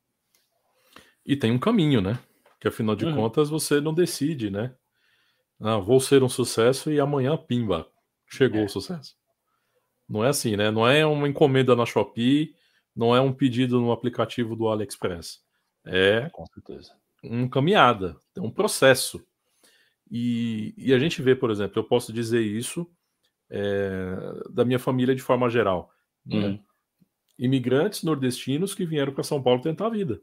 [1.24, 2.18] E tem um caminho, né?
[2.60, 3.14] Que afinal de uhum.
[3.14, 4.74] contas você não decide, né?
[5.58, 7.86] Ah, vou ser um sucesso e amanhã, pimba,
[8.28, 8.64] chegou é.
[8.64, 9.16] o sucesso.
[10.08, 10.70] Não é assim, né?
[10.70, 12.54] Não é uma encomenda na Shopee,
[12.94, 15.42] não é um pedido no aplicativo do AliExpress.
[15.86, 16.92] É com certeza.
[17.22, 19.24] uma caminhada, é um processo.
[20.14, 22.86] E, e a gente vê, por exemplo, eu posso dizer isso
[23.48, 24.14] é,
[24.50, 25.90] da minha família de forma geral.
[26.26, 26.48] Né?
[26.48, 26.64] Uhum.
[27.38, 30.20] Imigrantes nordestinos que vieram para São Paulo tentar a vida.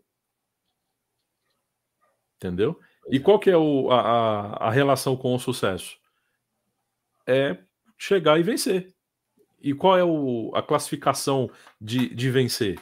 [2.36, 2.80] Entendeu?
[3.10, 3.20] E é.
[3.20, 5.98] qual que é o, a, a relação com o sucesso?
[7.28, 7.58] É
[7.98, 8.94] chegar e vencer.
[9.60, 11.50] E qual é o, a classificação
[11.82, 12.80] de, de vencer?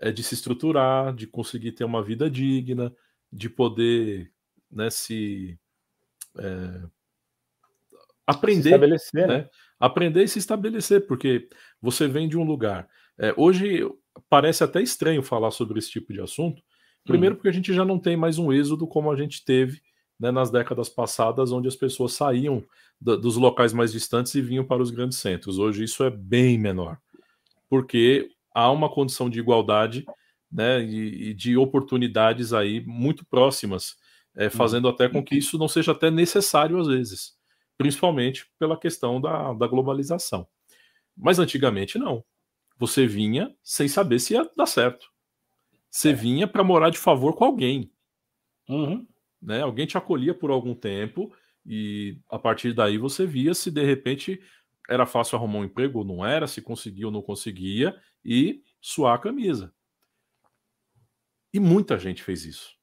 [0.00, 2.92] É de se estruturar, de conseguir ter uma vida digna,
[3.32, 4.32] de poder
[4.68, 5.56] né, se
[6.38, 6.82] é,
[8.26, 9.38] aprender, se estabelecer, né?
[9.38, 9.48] né?
[9.78, 11.48] aprender e se estabelecer, porque
[11.80, 12.88] você vem de um lugar.
[13.18, 13.88] É, hoje
[14.28, 16.62] parece até estranho falar sobre esse tipo de assunto.
[17.04, 17.36] Primeiro, hum.
[17.36, 19.80] porque a gente já não tem mais um êxodo como a gente teve
[20.18, 22.64] né, nas décadas passadas, onde as pessoas saíam
[23.00, 25.58] da, dos locais mais distantes e vinham para os grandes centros.
[25.58, 26.98] Hoje isso é bem menor,
[27.68, 30.04] porque há uma condição de igualdade
[30.50, 33.96] né, e, e de oportunidades aí muito próximas
[34.36, 37.36] é, fazendo até com que isso não seja até necessário às vezes,
[37.78, 40.46] principalmente pela questão da, da globalização.
[41.16, 42.22] Mas antigamente não.
[42.78, 45.10] Você vinha sem saber se ia dar certo.
[45.90, 46.12] Você é.
[46.12, 47.90] vinha para morar de favor com alguém.
[48.68, 49.06] Uhum.
[49.40, 49.62] Né?
[49.62, 51.32] Alguém te acolhia por algum tempo
[51.64, 54.40] e a partir daí você via se de repente
[54.88, 59.14] era fácil arrumar um emprego ou não era, se conseguia ou não conseguia e suar
[59.14, 59.74] a camisa.
[61.52, 62.76] E muita gente fez isso.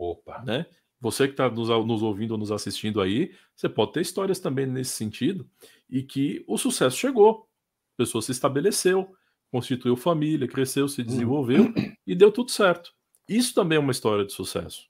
[0.00, 0.42] Opa.
[0.42, 0.64] Né?
[0.98, 4.66] Você que está nos, nos, ouvindo ou nos assistindo aí, você pode ter histórias também
[4.66, 5.48] nesse sentido
[5.88, 7.46] e que o sucesso chegou.
[7.94, 9.14] A pessoa se estabeleceu,
[9.50, 11.74] constituiu família, cresceu, se desenvolveu uhum.
[12.06, 12.94] e deu tudo certo.
[13.28, 14.88] Isso também é uma história de sucesso.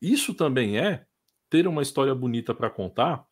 [0.00, 1.06] Isso também é
[1.50, 3.26] ter uma história bonita para contar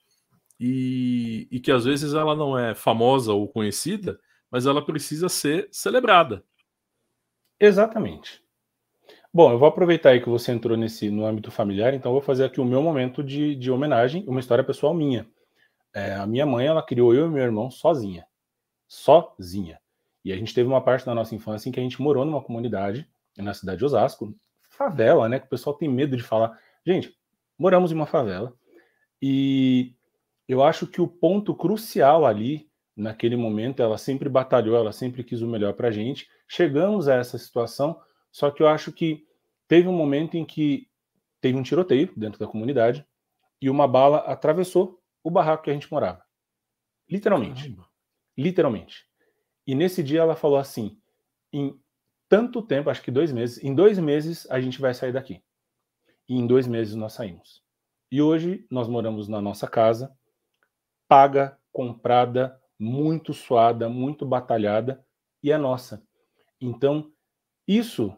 [0.61, 4.20] e, e que às vezes ela não é famosa ou conhecida,
[4.51, 6.45] mas ela precisa ser celebrada.
[7.59, 8.41] Exatamente.
[9.35, 12.22] Bom, eu vou aproveitar aí que você entrou nesse no âmbito familiar, então eu vou
[12.22, 15.26] fazer aqui o meu momento de, de homenagem, uma história pessoal minha.
[15.95, 18.26] É, a minha mãe, ela criou eu e meu irmão sozinha.
[18.87, 19.80] Sozinha.
[20.24, 22.43] E a gente teve uma parte da nossa infância em que a gente morou numa
[22.43, 23.09] comunidade,
[23.39, 24.35] na cidade de Osasco,
[24.70, 25.41] favela, né?
[25.41, 26.59] Que o pessoal tem medo de falar.
[26.87, 27.14] Gente,
[27.59, 28.55] moramos em uma favela.
[29.20, 29.95] E
[30.47, 35.41] eu acho que o ponto crucial ali, naquele momento, ela sempre batalhou, ela sempre quis
[35.41, 36.28] o melhor pra gente.
[36.47, 37.99] Chegamos a essa situação
[38.33, 39.24] só que eu acho que
[39.68, 40.91] teve um momento em que
[41.41, 43.07] teve um tiroteio dentro da comunidade
[43.61, 46.24] e uma bala atravessou o barraco que a gente morava.
[47.09, 47.62] Literalmente.
[47.62, 47.89] Caramba.
[48.37, 49.07] Literalmente.
[49.66, 50.99] E nesse dia ela falou assim:
[51.53, 51.78] em
[52.28, 55.43] tanto tempo, acho que dois meses, em dois meses a gente vai sair daqui.
[56.28, 57.62] E em dois meses nós saímos.
[58.11, 60.16] E hoje nós moramos na nossa casa,
[61.07, 65.05] paga, comprada, muito suada, muito batalhada,
[65.43, 66.07] e é nossa.
[66.61, 67.12] Então,
[67.66, 68.16] isso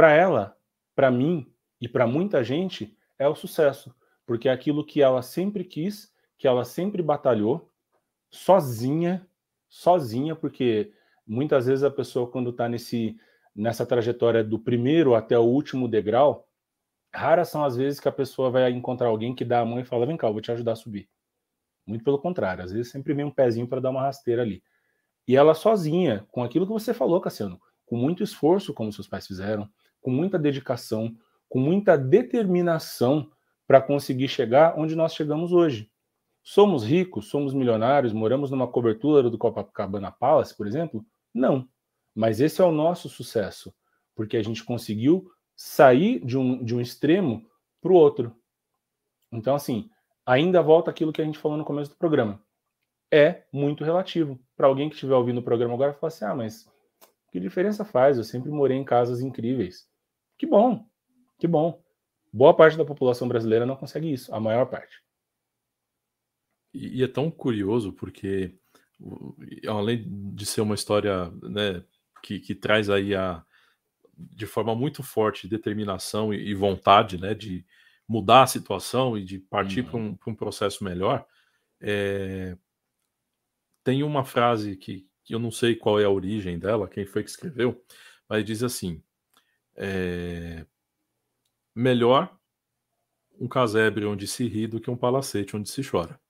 [0.00, 0.56] para ela,
[0.96, 1.46] para mim
[1.78, 3.94] e para muita gente é o sucesso,
[4.24, 7.70] porque é aquilo que ela sempre quis, que ela sempre batalhou,
[8.30, 9.28] sozinha,
[9.68, 10.90] sozinha, porque
[11.26, 12.66] muitas vezes a pessoa quando está
[13.54, 16.48] nessa trajetória do primeiro até o último degrau,
[17.14, 19.84] raras são as vezes que a pessoa vai encontrar alguém que dá a mão e
[19.84, 21.10] fala: "Vem cá, eu vou te ajudar a subir".
[21.86, 24.62] Muito pelo contrário, às vezes sempre vem um pezinho para dar uma rasteira ali.
[25.28, 29.26] E ela sozinha, com aquilo que você falou, Cassiano, com muito esforço, como seus pais
[29.26, 29.68] fizeram,
[30.00, 31.14] com muita dedicação,
[31.48, 33.30] com muita determinação
[33.66, 35.90] para conseguir chegar onde nós chegamos hoje.
[36.42, 41.04] Somos ricos, somos milionários, moramos numa cobertura do Copacabana Palace, por exemplo?
[41.34, 41.68] Não.
[42.14, 43.72] Mas esse é o nosso sucesso,
[44.14, 47.46] porque a gente conseguiu sair de um, de um extremo
[47.80, 48.34] para o outro.
[49.30, 49.90] Então, assim,
[50.24, 52.42] ainda volta aquilo que a gente falou no começo do programa.
[53.12, 54.38] É muito relativo.
[54.56, 56.68] Para alguém que estiver ouvindo o programa agora, fala assim: ah, mas
[57.30, 58.18] que diferença faz?
[58.18, 59.89] Eu sempre morei em casas incríveis.
[60.40, 60.88] Que bom,
[61.38, 61.84] que bom.
[62.32, 65.02] Boa parte da população brasileira não consegue isso, a maior parte.
[66.72, 68.58] E, é tão curioso porque,
[69.68, 70.02] além
[70.34, 71.84] de ser uma história né,
[72.22, 73.44] que, que traz aí a,
[74.16, 77.62] de forma muito forte determinação e, e vontade né, de
[78.08, 79.86] mudar a situação e de partir uhum.
[79.90, 81.26] para um, um, processo melhor,
[81.82, 82.56] é,
[83.84, 87.22] tem uma frase que, que eu não sei qual é a origem dela, quem foi
[87.22, 87.84] que escreveu,
[88.26, 89.02] mas diz assim:
[89.76, 90.66] é,
[91.74, 92.36] melhor
[93.40, 96.20] um casebre onde se ri do que um palacete onde se chora.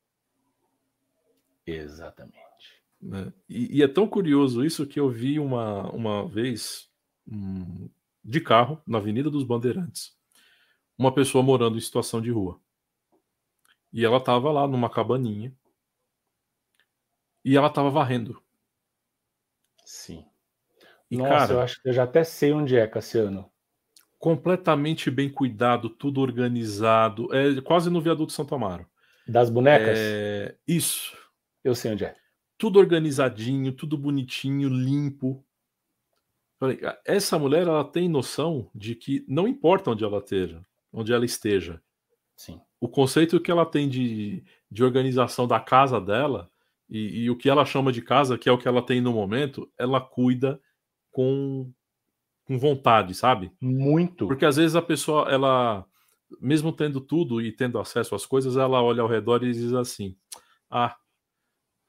[1.67, 2.37] Exatamente.
[3.01, 3.33] Né?
[3.49, 6.91] E, e, é tão curioso isso que eu vi uma, uma vez
[7.27, 7.89] um,
[8.23, 10.19] de carro na Avenida dos Bandeirantes
[11.01, 12.61] uma pessoa morando em situação de rua.
[13.91, 15.57] E ela estava lá numa cabaninha
[17.43, 18.43] e ela estava varrendo.
[19.83, 20.30] Sim.
[21.11, 23.51] E, Nossa, cara, eu acho que eu já até sei onde é, Cassiano.
[24.19, 27.35] Completamente bem cuidado, tudo organizado.
[27.35, 28.87] É quase no viaduto Santo Amaro.
[29.27, 29.99] Das bonecas?
[29.99, 30.57] É...
[30.67, 31.17] Isso.
[31.65, 32.15] Eu sei onde é.
[32.57, 35.45] Tudo organizadinho, tudo bonitinho, limpo.
[37.07, 41.81] Essa mulher ela tem noção de que não importa onde ela esteja, onde ela esteja.
[42.37, 42.61] Sim.
[42.79, 46.51] O conceito que ela tem de, de organização da casa dela
[46.89, 49.13] e, e, o que ela chama de casa, que é o que ela tem no
[49.13, 50.61] momento, ela cuida
[51.11, 51.73] com,
[52.45, 53.53] com vontade, sabe?
[53.61, 54.27] Muito.
[54.27, 55.87] Porque às vezes a pessoa, ela,
[56.41, 60.17] mesmo tendo tudo e tendo acesso às coisas, ela olha ao redor e diz assim:
[60.71, 60.97] Ah,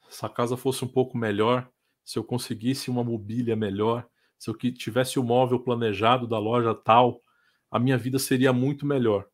[0.09, 1.69] se a casa fosse um pouco melhor,
[2.03, 4.07] se eu conseguisse uma mobília melhor,
[4.37, 7.21] se eu tivesse o móvel planejado da loja tal,
[7.69, 9.27] a minha vida seria muito melhor.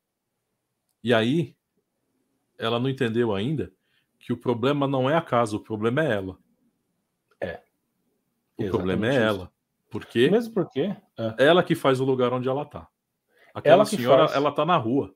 [1.04, 1.56] E aí,
[2.58, 3.72] ela não entendeu ainda
[4.20, 6.38] que o problema não é a casa, o problema é ela.
[7.40, 7.62] É.
[8.58, 9.20] O Exatamente problema é isso.
[9.20, 9.54] ela.
[9.90, 11.36] Porque Mesmo porque é.
[11.38, 12.88] ela que faz o lugar onde ela tá.
[13.54, 14.36] Aquela ela senhora, faz...
[14.36, 15.14] ela tá na rua.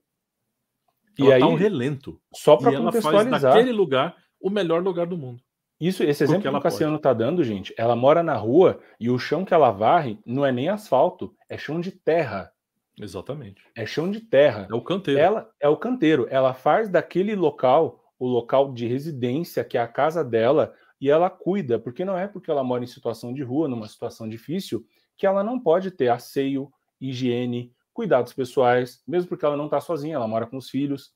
[1.20, 2.20] Ela e tá aí, um relento.
[2.34, 3.28] Só para contextualizar.
[3.28, 5.44] Ela faz daquele lugar o melhor lugar do mundo.
[5.80, 7.02] Isso, esse exemplo que o Cassiano pode.
[7.04, 10.52] tá dando, gente, ela mora na rua e o chão que ela varre não é
[10.52, 12.52] nem asfalto, é chão de terra.
[13.00, 13.64] Exatamente.
[13.76, 14.68] É chão de terra.
[14.70, 15.20] É o canteiro.
[15.20, 16.28] Ela é o canteiro.
[16.30, 21.32] Ela faz daquele local o local de residência, que é a casa dela, e ela
[21.32, 24.86] cuida, porque não é porque ela mora em situação de rua, numa situação difícil,
[25.18, 30.16] que ela não pode ter asseio, higiene, cuidados pessoais, mesmo porque ela não está sozinha,
[30.16, 31.12] ela mora com os filhos.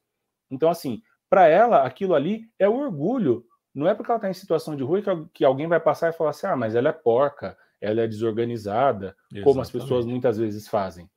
[0.49, 3.45] Então, assim, para ela, aquilo ali é o orgulho.
[3.73, 6.13] Não é porque ela está em situação de rua que, que alguém vai passar e
[6.13, 9.43] falar assim: ah, mas ela é porca, ela é desorganizada, Exatamente.
[9.43, 11.07] como as pessoas muitas vezes fazem.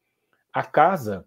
[0.52, 1.24] A casa,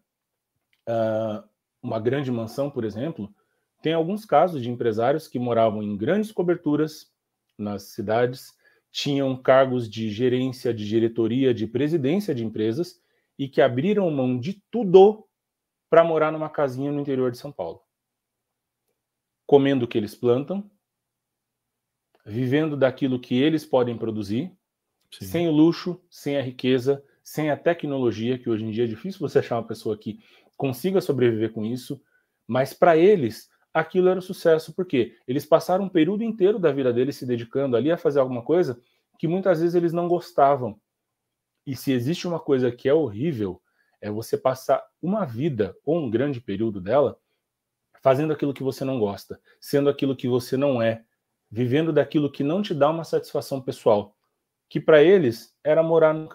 [0.87, 1.43] uh,
[1.81, 3.33] uma grande mansão, por exemplo,
[3.81, 7.11] tem alguns casos de empresários que moravam em grandes coberturas
[7.61, 8.53] nas cidades,
[8.91, 13.01] tinham cargos de gerência, de diretoria, de presidência de empresas
[13.39, 15.25] e que abriram mão de tudo
[15.89, 17.81] para morar numa casinha no interior de São Paulo.
[19.45, 20.69] Comendo o que eles plantam,
[22.25, 24.51] vivendo daquilo que eles podem produzir,
[25.11, 25.25] Sim.
[25.25, 29.19] sem o luxo, sem a riqueza, sem a tecnologia, que hoje em dia é difícil
[29.19, 30.19] você achar uma pessoa que
[30.55, 32.01] consiga sobreviver com isso,
[32.47, 36.91] mas para eles aquilo era um sucesso, porque eles passaram um período inteiro da vida
[36.91, 38.81] deles se dedicando ali a fazer alguma coisa
[39.17, 40.79] que muitas vezes eles não gostavam.
[41.65, 43.61] E se existe uma coisa que é horrível,
[44.01, 47.17] é você passar uma vida ou um grande período dela
[48.01, 51.05] fazendo aquilo que você não gosta, sendo aquilo que você não é,
[51.49, 54.15] vivendo daquilo que não te dá uma satisfação pessoal,
[54.67, 56.29] que para eles era morar no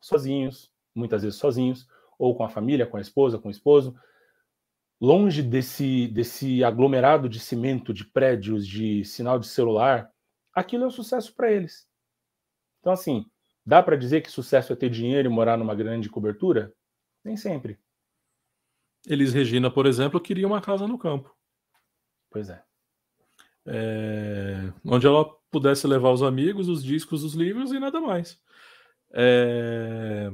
[0.00, 1.86] sozinhos, muitas vezes sozinhos,
[2.18, 3.94] ou com a família, com a esposa, com o esposo,
[5.00, 10.12] longe desse, desse aglomerado de cimento, de prédios, de sinal de celular,
[10.52, 11.88] aquilo é um sucesso para eles.
[12.80, 13.24] Então, assim,
[13.64, 16.72] dá para dizer que sucesso é ter dinheiro e morar numa grande cobertura?
[17.24, 17.78] Nem sempre.
[19.06, 21.34] Elis Regina, por exemplo, queria uma casa no campo.
[22.30, 22.62] Pois é.
[23.66, 24.72] é.
[24.84, 28.38] Onde ela pudesse levar os amigos, os discos, os livros e nada mais.
[29.12, 30.30] É...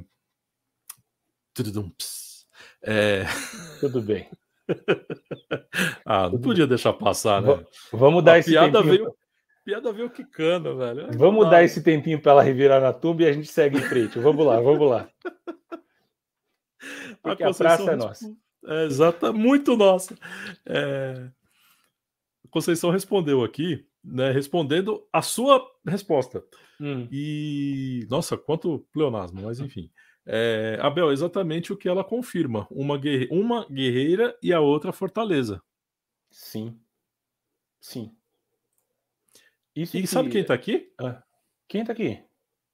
[2.83, 3.25] É...
[3.81, 4.29] Tudo bem.
[6.05, 7.65] Ah, não podia deixar passar, né?
[7.93, 9.05] Vamos dar a esse piada tempinho.
[9.05, 9.15] Veio,
[9.65, 11.09] piada veio quicando, velho.
[11.17, 14.19] Vamos dar esse tempinho para ela revirar na tumba e a gente segue em frente.
[14.19, 15.09] Vamos lá, vamos lá.
[17.23, 18.37] Porque a, a praça é nossa.
[18.67, 20.17] É, exata, muito nossa.
[20.67, 21.31] É...
[22.45, 26.43] A Conceição respondeu aqui né, respondendo a sua resposta.
[26.81, 27.09] Hum.
[27.11, 29.91] E, nossa, quanto pleonasmo, mas enfim.
[30.27, 33.29] É, Abel, exatamente o que ela confirma: uma, guerre...
[33.31, 35.63] uma guerreira e a outra fortaleza.
[36.31, 36.79] Sim.
[37.81, 38.15] Sim.
[39.75, 40.07] Isso e que...
[40.07, 40.93] sabe quem tá aqui?
[40.99, 41.23] Ah.
[41.69, 42.25] Quem tá aqui?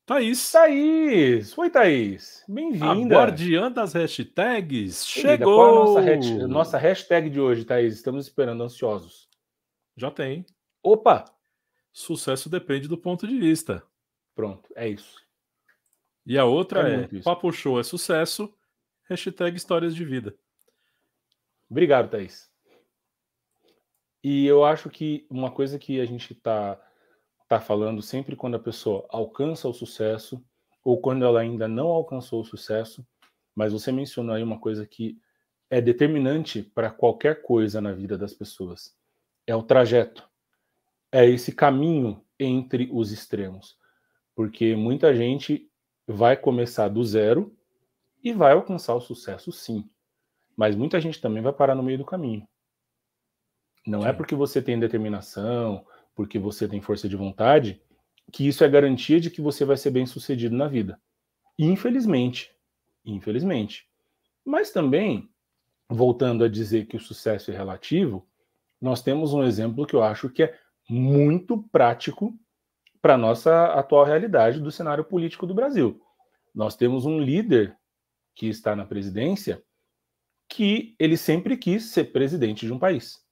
[0.06, 0.50] Thaís.
[0.50, 1.56] Thaís!
[1.56, 2.44] Oi, Thaís.
[2.48, 2.90] Bem-vinda.
[2.90, 5.06] A guardiã das hashtags.
[5.06, 5.54] Chegou!
[5.54, 7.94] Qual a nossa, hashtag, nossa hashtag de hoje, Thaís?
[7.94, 9.28] Estamos esperando, ansiosos.
[9.96, 10.44] Já tem.
[10.82, 11.24] Opa!
[11.92, 13.82] Sucesso depende do ponto de vista.
[14.34, 15.20] Pronto, é isso.
[16.24, 18.52] E a outra é, é Papo Show é sucesso,
[19.08, 20.34] hashtag histórias de vida.
[21.68, 22.50] Obrigado, Thaís.
[24.22, 26.80] E eu acho que uma coisa que a gente está
[27.48, 30.44] tá falando sempre quando a pessoa alcança o sucesso,
[30.84, 33.06] ou quando ela ainda não alcançou o sucesso,
[33.54, 35.18] mas você mencionou aí uma coisa que
[35.68, 38.94] é determinante para qualquer coisa na vida das pessoas.
[39.46, 40.30] É o trajeto
[41.12, 43.76] é esse caminho entre os extremos.
[44.34, 45.70] Porque muita gente
[46.06, 47.56] vai começar do zero
[48.22, 49.88] e vai alcançar o sucesso, sim.
[50.56, 52.46] Mas muita gente também vai parar no meio do caminho.
[53.86, 54.08] Não é sim.
[54.08, 55.84] é porque você tem determinação,
[56.14, 57.82] porque você tem força de vontade,
[58.32, 61.00] que isso é garantia de que você vai ser bem sucedido na vida.
[61.58, 62.54] Infelizmente.
[63.04, 63.88] Infelizmente.
[64.44, 65.28] Mas também,
[65.88, 68.26] voltando a dizer que o sucesso é relativo,
[68.80, 72.36] nós temos um exemplo que eu acho que é muito prático
[73.02, 76.00] para a nossa atual realidade do cenário político do Brasil.
[76.54, 77.76] Nós temos um líder
[78.34, 79.62] que está na presidência
[80.48, 83.26] que ele sempre quis ser presidente de um país.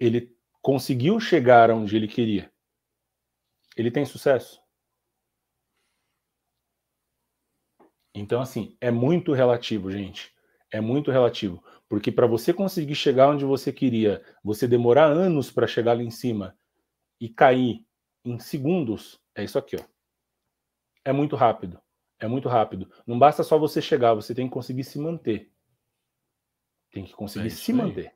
[0.00, 2.50] Ele conseguiu chegar onde ele queria.
[3.76, 4.60] Ele tem sucesso?
[8.14, 10.32] Então, assim, é muito relativo, gente.
[10.72, 11.62] É muito relativo.
[11.88, 16.10] Porque para você conseguir chegar onde você queria, você demorar anos para chegar lá em
[16.10, 16.56] cima
[17.20, 17.87] e cair
[18.24, 19.84] em segundos, é isso aqui, ó.
[21.04, 21.80] É muito rápido.
[22.18, 22.90] É muito rápido.
[23.06, 25.52] Não basta só você chegar, você tem que conseguir se manter.
[26.90, 28.14] Tem que conseguir é se manter.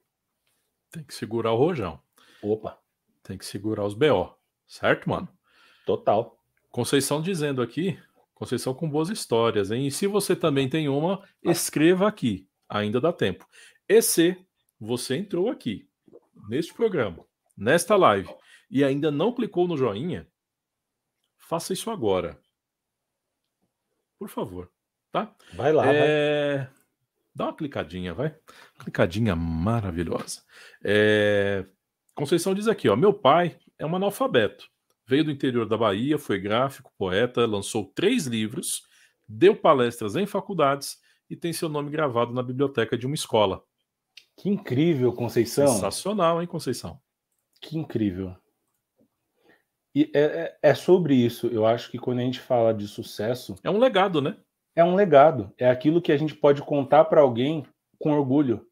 [0.90, 2.02] Tem que segurar o rojão.
[2.42, 2.78] Opa.
[3.22, 4.34] Tem que segurar os BO.
[4.66, 5.28] Certo, mano?
[5.86, 6.38] Total.
[6.70, 7.98] Conceição dizendo aqui,
[8.42, 9.86] Conceição com boas histórias, hein?
[9.86, 12.48] E se você também tem uma, escreva aqui.
[12.68, 13.46] Ainda dá tempo.
[13.88, 14.36] E se
[14.80, 15.88] você entrou aqui,
[16.48, 17.24] neste programa,
[17.56, 18.28] nesta live,
[18.72, 20.26] e ainda não clicou no joinha,
[21.36, 22.40] faça isso agora.
[24.18, 24.72] Por favor,
[25.10, 25.36] tá?
[25.54, 25.86] Vai lá.
[25.92, 26.56] É...
[26.56, 26.70] Vai.
[27.34, 28.34] Dá uma clicadinha, vai.
[28.78, 30.42] Clicadinha maravilhosa.
[30.82, 31.66] É...
[32.14, 34.70] Conceição diz aqui, ó, meu pai é um analfabeto.
[35.06, 38.82] Veio do interior da Bahia, foi gráfico, poeta, lançou três livros,
[39.28, 40.98] deu palestras em faculdades
[41.28, 43.62] e tem seu nome gravado na biblioteca de uma escola.
[44.38, 45.66] Que incrível, Conceição.
[45.66, 46.98] Sensacional, hein, Conceição?
[47.60, 48.34] Que incrível.
[49.94, 51.46] E é, é, é, sobre isso.
[51.48, 53.56] Eu acho que quando a gente fala de sucesso.
[53.62, 54.36] É um legado, né?
[54.74, 55.52] É um legado.
[55.58, 57.66] É aquilo que a gente pode contar para alguém
[57.98, 58.66] com orgulho.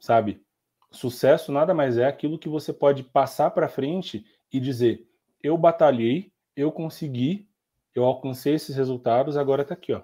[0.00, 0.42] Sabe?
[0.90, 5.06] Sucesso nada mais é aquilo que você pode passar para frente e dizer:
[5.42, 7.48] eu batalhei, eu consegui,
[7.94, 10.02] eu alcancei esses resultados, agora está aqui, ó.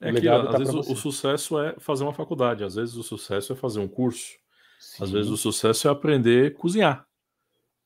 [0.00, 3.02] É que, às tá vezes o, o, sucesso é fazer uma faculdade, às vezes o
[3.02, 4.36] sucesso é fazer um curso,
[4.78, 5.04] Sim.
[5.04, 7.06] às vezes o sucesso é aprender a cozinhar.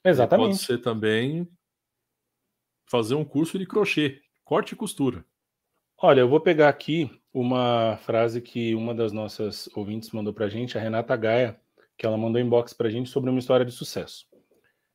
[0.08, 0.48] Exatamente.
[0.48, 1.48] pode ser também
[2.86, 5.24] fazer um curso de crochê, corte e costura.
[6.00, 10.48] Olha, eu vou pegar aqui uma frase que uma das nossas ouvintes mandou para a
[10.48, 11.60] gente, a Renata Gaia,
[11.96, 14.26] que ela mandou inbox para a gente sobre uma história de sucesso.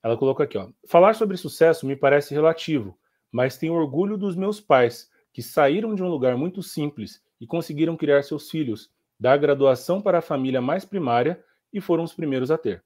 [0.02, 0.70] Ela colocou aqui, ó.
[0.88, 2.98] Falar sobre sucesso me parece relativo,
[3.32, 7.98] mas tenho orgulho dos meus pais, que saíram de um lugar muito simples e conseguiram
[7.98, 8.90] criar seus filhos,
[9.20, 12.84] dar graduação para a família mais primária e foram os primeiros a ter.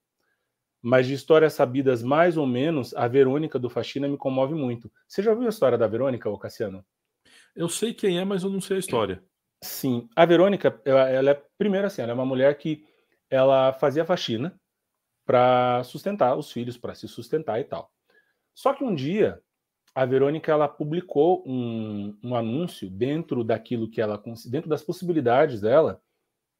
[0.82, 4.92] Mas de histórias sabidas mais ou menos, a Verônica do Faxina me comove muito.
[5.08, 6.86] Você já ouviu a história da Verônica, ô Cassiano?
[7.56, 9.24] Eu sei quem é, mas eu não sei a história.
[9.64, 12.86] Sim, a Verônica, ela, ela é primeiro assim, ela é uma mulher que
[13.30, 14.60] ela fazia faxina
[15.26, 17.92] para sustentar os filhos, para se sustentar e tal.
[18.54, 19.42] Só que um dia
[19.98, 26.00] a Verônica ela publicou um, um, anúncio dentro daquilo que ela dentro das possibilidades dela,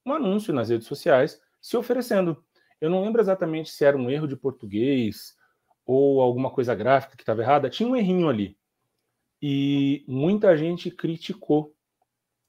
[0.04, 2.44] um anúncio nas redes sociais se oferecendo.
[2.80, 5.36] Eu não lembro exatamente se era um erro de português
[5.86, 8.58] ou alguma coisa gráfica que estava errada, tinha um errinho ali.
[9.42, 11.74] E muita gente criticou,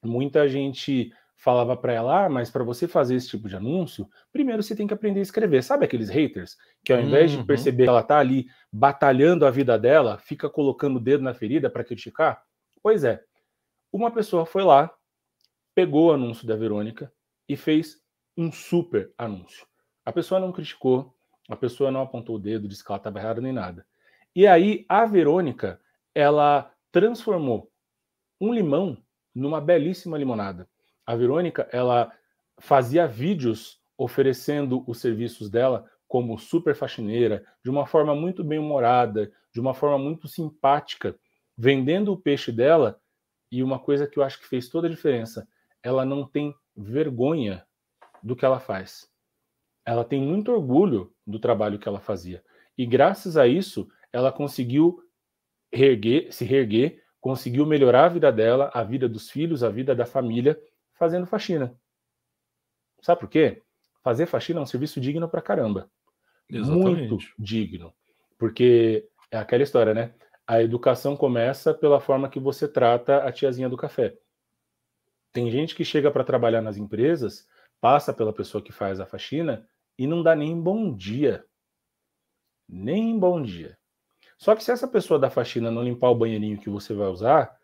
[0.03, 4.61] muita gente falava para ela, ah, mas para você fazer esse tipo de anúncio, primeiro
[4.61, 5.63] você tem que aprender a escrever.
[5.63, 7.41] Sabe aqueles haters que ao invés uhum.
[7.41, 11.33] de perceber que ela tá ali batalhando a vida dela, fica colocando o dedo na
[11.33, 12.43] ferida para criticar?
[12.83, 13.23] Pois é.
[13.93, 14.93] Uma pessoa foi lá,
[15.75, 17.13] pegou o anúncio da Verônica
[17.49, 18.03] e fez
[18.37, 19.68] um super anúncio.
[20.09, 21.15] A pessoa não criticou,
[21.51, 23.85] a pessoa não apontou o dedo, disse que ela estava errada nem nada.
[24.35, 25.79] E aí a Verônica,
[26.15, 27.71] ela transformou
[28.41, 28.97] um limão
[29.35, 30.67] numa belíssima limonada.
[31.05, 32.11] A Verônica, ela
[32.59, 39.31] fazia vídeos oferecendo os serviços dela como super faxineira, de uma forma muito bem humorada,
[39.53, 41.15] de uma forma muito simpática,
[41.55, 42.99] vendendo o peixe dela.
[43.53, 45.47] E uma coisa que eu acho que fez toda a diferença,
[45.83, 47.63] ela não tem vergonha
[48.23, 49.07] do que ela faz.
[49.89, 52.45] Ela tem muito orgulho do trabalho que ela fazia.
[52.77, 55.03] E graças a isso, ela conseguiu
[55.73, 60.05] reerguer, se reerguer, conseguiu melhorar a vida dela, a vida dos filhos, a vida da
[60.05, 60.61] família,
[60.93, 61.75] fazendo faxina.
[63.01, 63.63] Sabe por quê?
[64.05, 65.91] Fazer faxina é um serviço digno pra caramba.
[66.51, 67.09] Exatamente.
[67.09, 67.95] Muito digno.
[68.37, 70.15] Porque é aquela história, né?
[70.47, 74.19] A educação começa pela forma que você trata a tiazinha do café.
[75.33, 77.49] Tem gente que chega para trabalhar nas empresas,
[77.81, 79.67] passa pela pessoa que faz a faxina
[79.99, 81.45] e não dá nem bom dia.
[82.69, 83.77] nem bom dia.
[84.37, 87.59] Só que se essa pessoa da faxina não limpar o banheirinho que você vai usar,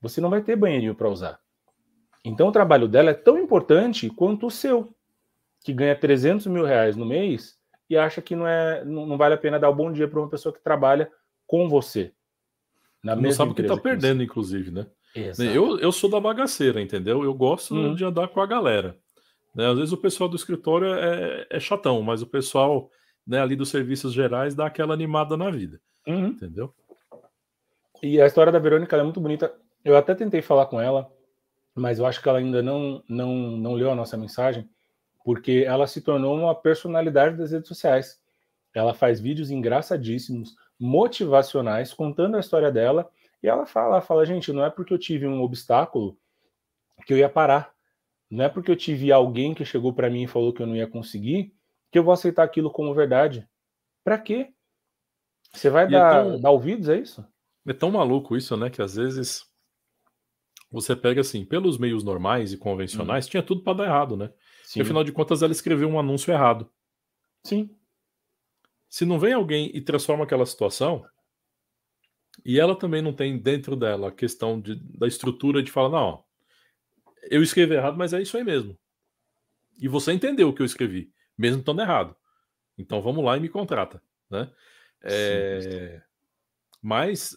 [0.00, 1.40] você não vai ter banheirinho para usar.
[2.24, 4.94] Então o trabalho dela é tão importante quanto o seu,
[5.64, 7.58] que ganha 300 mil reais no mês
[7.88, 10.20] e acha que não, é, não, não vale a pena dar o bom dia para
[10.20, 11.10] uma pessoa que trabalha
[11.46, 12.12] com você.
[13.02, 14.86] Na não sabe o que está perdendo, inclusive, né?
[15.54, 17.24] Eu, eu sou da bagaceira, entendeu?
[17.24, 17.94] Eu gosto uhum.
[17.94, 18.98] de andar com a galera.
[19.56, 19.66] Né?
[19.66, 22.90] Às vezes o pessoal do escritório é, é chatão, mas o pessoal
[23.26, 25.80] né, ali dos serviços gerais dá aquela animada na vida.
[26.06, 26.26] Uhum.
[26.26, 26.72] Entendeu?
[28.02, 29.52] E a história da Verônica é muito bonita.
[29.82, 31.10] Eu até tentei falar com ela,
[31.74, 34.68] mas eu acho que ela ainda não, não, não leu a nossa mensagem,
[35.24, 38.20] porque ela se tornou uma personalidade das redes sociais.
[38.74, 43.08] Ela faz vídeos engraçadíssimos, motivacionais, contando a história dela,
[43.42, 46.18] e ela fala, ela fala, gente, não é porque eu tive um obstáculo
[47.06, 47.75] que eu ia parar.
[48.30, 50.76] Não é porque eu tive alguém que chegou para mim e falou que eu não
[50.76, 51.56] ia conseguir
[51.90, 53.48] que eu vou aceitar aquilo como verdade.
[54.04, 54.52] Para quê?
[55.52, 57.26] Você vai é dar, é tão, dar ouvidos, é isso?
[57.66, 58.68] É tão maluco isso, né?
[58.68, 59.44] Que às vezes
[60.70, 63.30] você pega assim, pelos meios normais e convencionais, hum.
[63.30, 64.30] tinha tudo para dar errado, né?
[64.64, 64.82] Sim.
[64.82, 66.70] afinal de contas, ela escreveu um anúncio errado.
[67.44, 67.70] Sim.
[68.88, 71.04] Se não vem alguém e transforma aquela situação,
[72.44, 76.24] e ela também não tem dentro dela a questão de, da estrutura de falar, não,
[77.30, 78.76] eu escrevi errado, mas é isso aí mesmo.
[79.78, 82.16] E você entendeu o que eu escrevi, mesmo estando errado.
[82.78, 84.50] Então vamos lá e me contrata, né?
[85.02, 86.02] É...
[86.82, 87.36] Mas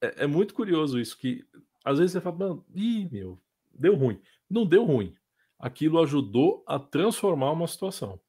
[0.00, 1.44] é, é, muito curioso isso, que
[1.84, 3.40] às vezes você fala, ih, meu,
[3.72, 4.20] deu ruim.
[4.48, 5.14] Não deu ruim.
[5.58, 8.20] Aquilo ajudou a transformar uma situação.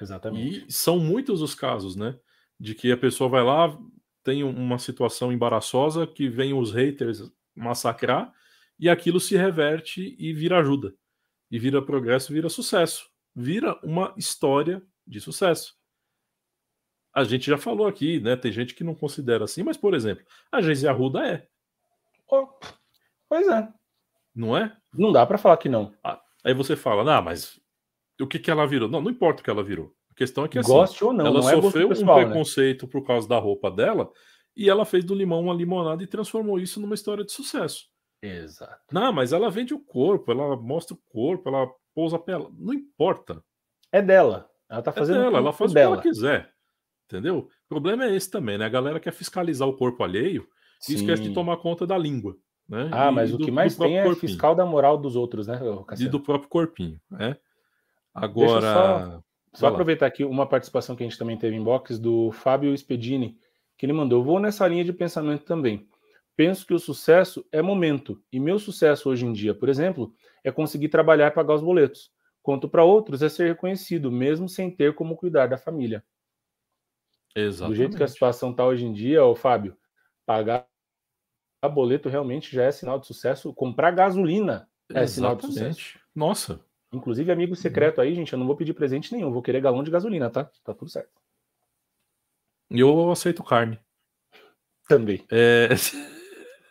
[0.00, 0.64] Exatamente.
[0.68, 2.18] E são muitos os casos, né?
[2.58, 3.78] De que a pessoa vai lá,
[4.22, 8.32] tem uma situação embaraçosa, que vem os haters massacrar,
[8.78, 10.94] e aquilo se reverte e vira ajuda.
[11.50, 13.08] E vira progresso, vira sucesso.
[13.34, 15.74] Vira uma história de sucesso.
[17.12, 18.36] A gente já falou aqui, né?
[18.36, 21.46] Tem gente que não considera assim, mas, por exemplo, a Geise Arruda é.
[22.28, 22.48] Oh,
[23.28, 23.68] pois é.
[24.34, 24.76] Não é?
[24.92, 25.94] Não dá para falar que não.
[26.02, 27.60] Ah, aí você fala, não, mas
[28.20, 28.88] o que, que ela virou?
[28.88, 29.94] Não, não importa o que ela virou.
[30.10, 32.24] A questão é que assim, Goste ou não, ela não é sofreu pessoal, um né?
[32.26, 32.92] preconceito né?
[32.92, 34.10] por causa da roupa dela
[34.56, 37.86] e ela fez do limão uma limonada e transformou isso numa história de sucesso.
[38.26, 38.80] Exato.
[38.90, 42.50] Não, mas ela vende o corpo, ela mostra o corpo, ela pousa pela.
[42.58, 43.42] Não importa.
[43.92, 44.48] É dela.
[44.68, 45.96] Ela tá é fazendo é dela, ela faz dela.
[45.96, 46.50] o que ela quiser.
[47.06, 47.38] Entendeu?
[47.38, 48.64] O problema é esse também, né?
[48.64, 50.48] A galera quer fiscalizar o corpo alheio
[50.80, 50.92] Sim.
[50.92, 52.34] e esquece de tomar conta da língua.
[52.66, 52.88] Né?
[52.90, 54.20] Ah, e mas do, o que mais tem é corpinho.
[54.20, 55.60] fiscal da moral dos outros, né?
[55.98, 57.36] E do próprio corpinho, né?
[58.14, 58.60] Agora.
[58.60, 59.22] Só,
[59.52, 63.36] só aproveitar aqui uma participação que a gente também teve em box do Fábio Spedini,
[63.76, 64.24] que ele mandou.
[64.24, 65.86] Vou nessa linha de pensamento também.
[66.36, 70.12] Penso que o sucesso é momento, e meu sucesso hoje em dia, por exemplo,
[70.42, 72.12] é conseguir trabalhar e pagar os boletos.
[72.42, 76.04] Quanto para outros é ser reconhecido, mesmo sem ter como cuidar da família.
[77.34, 77.72] Exatamente.
[77.72, 79.76] Do jeito que a situação está hoje em dia, ô Fábio,
[80.26, 80.66] pagar
[81.72, 83.52] boleto realmente já é sinal de sucesso.
[83.54, 85.10] Comprar gasolina é Exatamente.
[85.10, 85.98] sinal de sucesso.
[86.14, 86.64] Nossa.
[86.92, 89.90] Inclusive, amigo secreto aí, gente, eu não vou pedir presente nenhum, vou querer galão de
[89.90, 90.44] gasolina, tá?
[90.62, 91.10] Tá tudo certo.
[92.70, 93.78] E eu aceito carne.
[94.88, 95.24] Também.
[95.30, 95.68] É...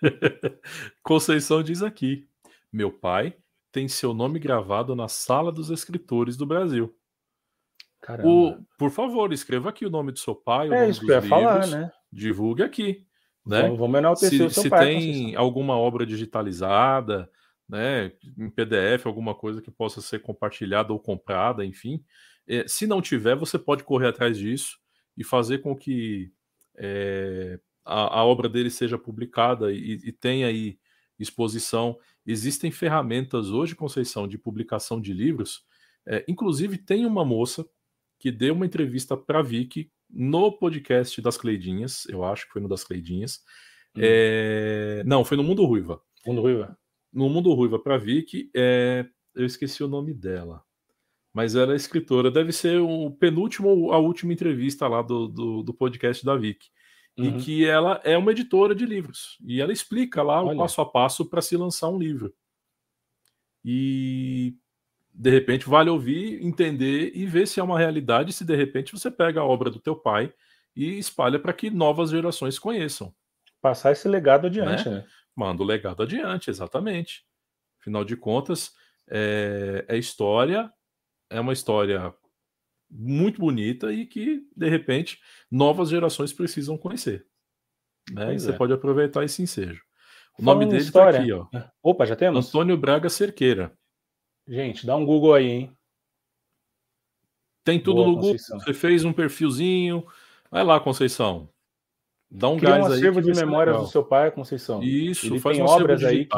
[1.01, 2.27] Conceição diz aqui:
[2.71, 3.35] meu pai
[3.71, 6.95] tem seu nome gravado na sala dos escritores do Brasil.
[8.23, 11.05] O, por favor, escreva aqui o nome do seu pai, o é nome isso que
[11.05, 11.91] eu ia livros, falar, né?
[12.11, 13.07] Divulgue aqui.
[13.45, 13.61] Né?
[13.63, 14.85] Vamos, vamos enaltecer se, o seu se pai.
[14.85, 17.29] tem alguma obra digitalizada,
[17.67, 22.03] né, em PDF, alguma coisa que possa ser compartilhada ou comprada, enfim.
[22.47, 24.77] É, se não tiver, você pode correr atrás disso
[25.17, 26.31] e fazer com que
[26.75, 30.77] é, a, a, obra dele seja publicada e, e tenha aí
[31.19, 31.97] exposição.
[32.25, 35.63] Existem ferramentas hoje, Conceição, de publicação de livros.
[36.05, 37.65] É, inclusive, tem uma moça
[38.19, 42.61] que deu uma entrevista para a Vicky no podcast das Cleidinhas, eu acho que foi
[42.61, 43.41] no das Cleidinhas.
[43.95, 44.01] Hum.
[44.01, 45.03] É...
[45.05, 46.01] Não, foi no Mundo Ruiva.
[46.25, 46.77] Mundo Ruiva.
[47.11, 49.05] No Mundo Ruiva para Vicky, é...
[49.35, 50.63] eu esqueci o nome dela.
[51.33, 55.63] Mas ela é escritora, deve ser o penúltimo ou a última entrevista lá do, do,
[55.63, 56.67] do podcast da Vicky.
[57.17, 57.37] Uhum.
[57.37, 59.37] E que ela é uma editora de livros.
[59.45, 60.55] E ela explica lá Olha.
[60.55, 62.33] o passo a passo para se lançar um livro.
[63.63, 64.55] E
[65.13, 69.11] de repente vale ouvir, entender e ver se é uma realidade, se de repente você
[69.11, 70.33] pega a obra do teu pai
[70.75, 73.13] e espalha para que novas gerações conheçam.
[73.61, 74.97] Passar esse legado adiante, né?
[74.97, 75.05] né?
[75.35, 77.23] Manda o legado adiante, exatamente.
[77.79, 78.71] Afinal de contas,
[79.07, 80.71] é, é história,
[81.29, 82.13] é uma história
[82.95, 85.19] muito bonita e que, de repente,
[85.49, 87.25] novas gerações precisam conhecer.
[88.11, 88.35] Né?
[88.35, 88.53] E você é.
[88.53, 89.81] pode aproveitar esse ensejo.
[90.37, 91.47] O Falando nome dele está aqui, ó.
[91.81, 92.47] Opa, já temos?
[92.47, 93.73] Antônio Braga Cerqueira.
[94.47, 95.77] Gente, dá um Google aí, hein?
[97.63, 98.37] Tem tudo Boa, no Google.
[98.37, 100.05] Você fez um perfilzinho.
[100.51, 101.49] Vai lá, Conceição.
[102.29, 104.83] Dá um Cria gás um acervo de memórias do seu pai, Conceição.
[104.83, 106.37] Isso, ele faz tem um obras aí que,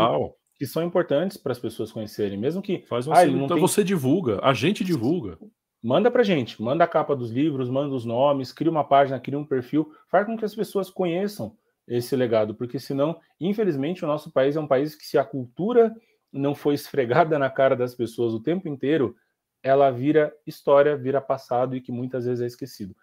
[0.59, 3.59] que, são importantes para as pessoas conhecerem, mesmo que faz um ah, então tem...
[3.59, 5.39] você divulga, a gente divulga.
[5.85, 9.37] Manda pra gente, manda a capa dos livros, manda os nomes, cria uma página, cria
[9.37, 11.55] um perfil, faz com que as pessoas conheçam
[11.87, 15.95] esse legado, porque senão, infelizmente, o nosso país é um país que se a cultura
[16.33, 19.15] não for esfregada na cara das pessoas o tempo inteiro,
[19.61, 22.95] ela vira história, vira passado e que muitas vezes é esquecido.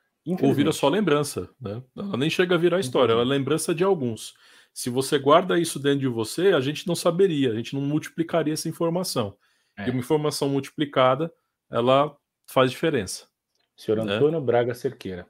[0.42, 1.80] Ou vira só lembrança, né?
[1.96, 4.34] Ela nem chega a virar história, ela é lembrança de alguns.
[4.74, 8.54] Se você guarda isso dentro de você, a gente não saberia, a gente não multiplicaria
[8.54, 9.36] essa informação.
[9.78, 9.86] É.
[9.86, 11.32] E uma informação multiplicada,
[11.70, 12.16] ela
[12.46, 13.26] faz diferença.
[13.76, 14.14] Senhor né?
[14.14, 15.26] Antônio Braga Cerqueira.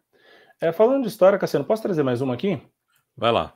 [0.60, 2.60] É, falando de história, Cassiano, posso trazer mais uma aqui?
[3.16, 3.54] Vai lá.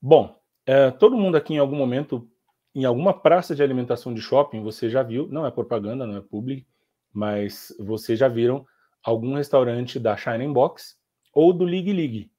[0.00, 2.28] Bom, é, todo mundo aqui em algum momento,
[2.74, 6.20] em alguma praça de alimentação de shopping, você já viu, não é propaganda, não é
[6.20, 6.66] public,
[7.12, 8.66] mas vocês já viram
[9.02, 10.96] algum restaurante da Shining Box
[11.32, 12.30] ou do League League.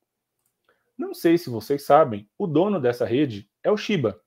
[0.98, 4.20] Não sei se vocês sabem, o dono dessa rede é o Shiba,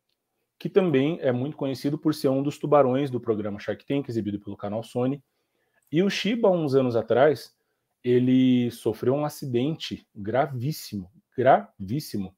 [0.58, 4.40] que também é muito conhecido por ser um dos tubarões do programa Shark Tank, exibido
[4.40, 5.22] pelo canal Sony.
[5.92, 7.54] E o Shiba, uns anos atrás,
[8.02, 12.34] ele sofreu um acidente gravíssimo, gravíssimo,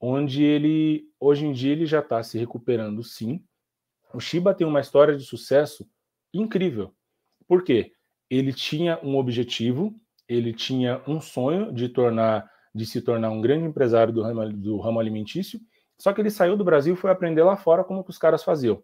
[0.00, 3.40] onde ele, hoje em dia, ele já está se recuperando sim.
[4.12, 5.88] O Shiba tem uma história de sucesso
[6.34, 6.92] incrível.
[7.46, 7.92] Por quê?
[8.28, 9.94] Ele tinha um objetivo,
[10.28, 14.80] ele tinha um sonho de tornar, de se tornar um grande empresário do ramo, do
[14.80, 15.60] ramo alimentício,
[15.96, 18.42] só que ele saiu do Brasil e foi aprender lá fora como que os caras
[18.42, 18.82] faziam.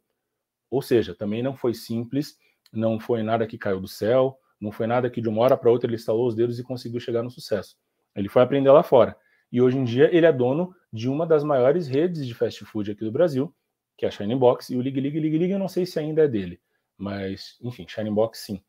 [0.71, 2.39] Ou seja, também não foi simples,
[2.73, 5.71] não foi nada que caiu do céu, não foi nada que de uma hora para
[5.71, 7.77] outra ele instalou os dedos e conseguiu chegar no sucesso.
[8.14, 9.16] Ele foi aprender lá fora.
[9.51, 12.91] E hoje em dia ele é dono de uma das maiores redes de fast food
[12.91, 13.55] aqui do Brasil,
[13.97, 15.99] que é a Shining Box, e o Lig Lig Lig Lig eu não sei se
[15.99, 16.61] ainda é dele.
[16.97, 18.62] Mas, enfim, Shining Box sim.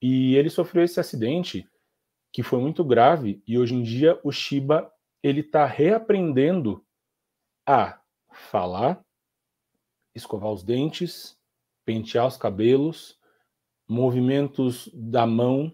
[0.00, 1.68] E ele sofreu esse acidente
[2.32, 4.90] que foi muito grave e hoje em dia o Shiba
[5.22, 6.84] ele está reaprendendo
[7.66, 9.04] a falar,
[10.14, 11.36] escovar os dentes,
[11.84, 13.17] pentear os cabelos,
[13.88, 15.72] movimentos da mão.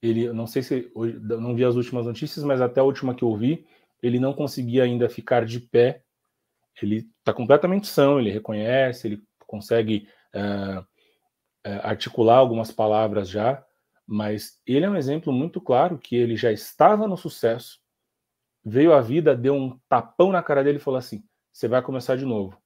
[0.00, 3.36] Ele, não sei se não vi as últimas notícias, mas até a última que eu
[3.36, 3.66] vi,
[4.02, 6.02] ele não conseguia ainda ficar de pé.
[6.80, 10.86] Ele está completamente são, ele reconhece, ele consegue uh,
[11.64, 13.62] é, articular algumas palavras já,
[14.06, 17.78] mas ele é um exemplo muito claro que ele já estava no sucesso,
[18.64, 21.22] veio a vida, deu um tapão na cara dele e falou assim:
[21.52, 22.56] você vai começar de novo.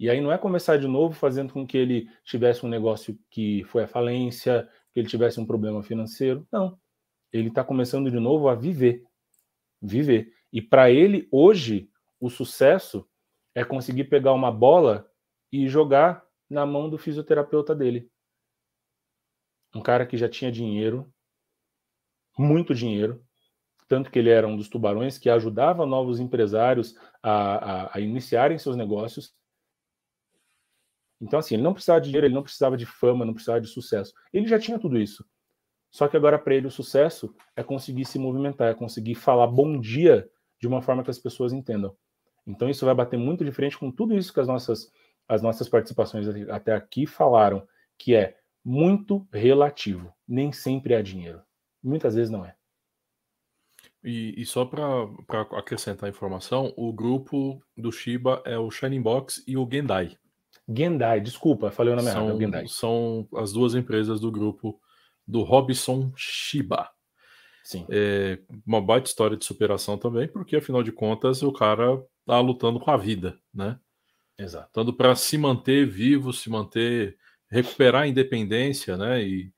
[0.00, 3.62] E aí não é começar de novo fazendo com que ele tivesse um negócio que
[3.64, 6.44] foi à falência, que ele tivesse um problema financeiro.
[6.50, 6.76] Não.
[7.32, 9.04] Ele está começando de novo a viver.
[9.80, 10.32] Viver.
[10.52, 11.88] E para ele, hoje,
[12.18, 13.06] o sucesso
[13.54, 15.08] é conseguir pegar uma bola
[15.52, 18.10] e jogar na mão do fisioterapeuta dele
[19.74, 21.12] um cara que já tinha dinheiro,
[22.38, 23.24] muito dinheiro,
[23.88, 28.58] tanto que ele era um dos tubarões que ajudava novos empresários a, a, a iniciarem
[28.58, 29.34] seus negócios.
[31.20, 33.68] Então, assim, ele não precisava de dinheiro, ele não precisava de fama, não precisava de
[33.68, 34.12] sucesso.
[34.32, 35.24] Ele já tinha tudo isso.
[35.90, 39.78] Só que agora, para ele, o sucesso é conseguir se movimentar, é conseguir falar bom
[39.78, 41.94] dia de uma forma que as pessoas entendam.
[42.46, 44.90] Então, isso vai bater muito de frente com tudo isso que as nossas,
[45.28, 47.66] as nossas participações até aqui falaram,
[47.98, 50.12] que é muito relativo.
[50.26, 51.42] Nem sempre é dinheiro.
[51.82, 52.54] Muitas vezes não é.
[54.02, 54.80] E, e só para
[55.58, 60.16] acrescentar a informação, o grupo do Shiba é o Shining Box e o Gendai.
[60.72, 62.66] Gendai, desculpa, falei o nome são, errado, é.
[62.68, 64.80] São as duas empresas do grupo
[65.26, 66.88] do Robson Shiba.
[67.64, 67.86] Sim.
[67.90, 72.78] É uma baita história de superação também, porque afinal de contas o cara tá lutando
[72.78, 73.78] com a vida, né?
[74.38, 74.70] Exato.
[74.72, 77.16] Tanto para se manter vivo, se manter
[77.50, 79.22] recuperar a independência, né?
[79.22, 79.52] E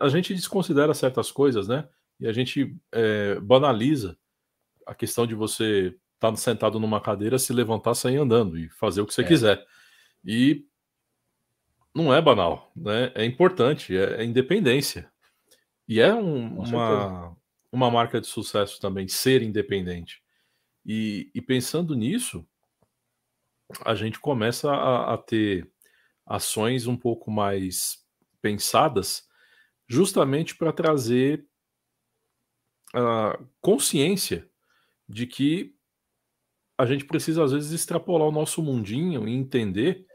[0.00, 1.88] a, a gente desconsidera certas coisas, né?
[2.20, 4.16] E a gente é, banaliza
[4.86, 9.00] a questão de você estar tá sentado numa cadeira, se levantar, sair andando e fazer
[9.00, 9.24] o que você é.
[9.24, 9.66] quiser.
[10.30, 10.66] E
[11.94, 13.10] não é banal, né?
[13.14, 15.10] É importante, é, é independência.
[15.88, 17.34] E é um, uma,
[17.72, 20.22] uma marca de sucesso também ser independente.
[20.84, 22.46] E, e pensando nisso,
[23.86, 25.72] a gente começa a, a ter
[26.26, 28.04] ações um pouco mais
[28.42, 29.26] pensadas,
[29.88, 31.48] justamente para trazer
[32.94, 34.46] a consciência
[35.08, 35.74] de que
[36.76, 40.06] a gente precisa às vezes extrapolar o nosso mundinho e entender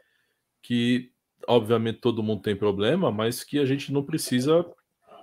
[0.63, 1.11] que,
[1.47, 4.65] obviamente, todo mundo tem problema, mas que a gente não precisa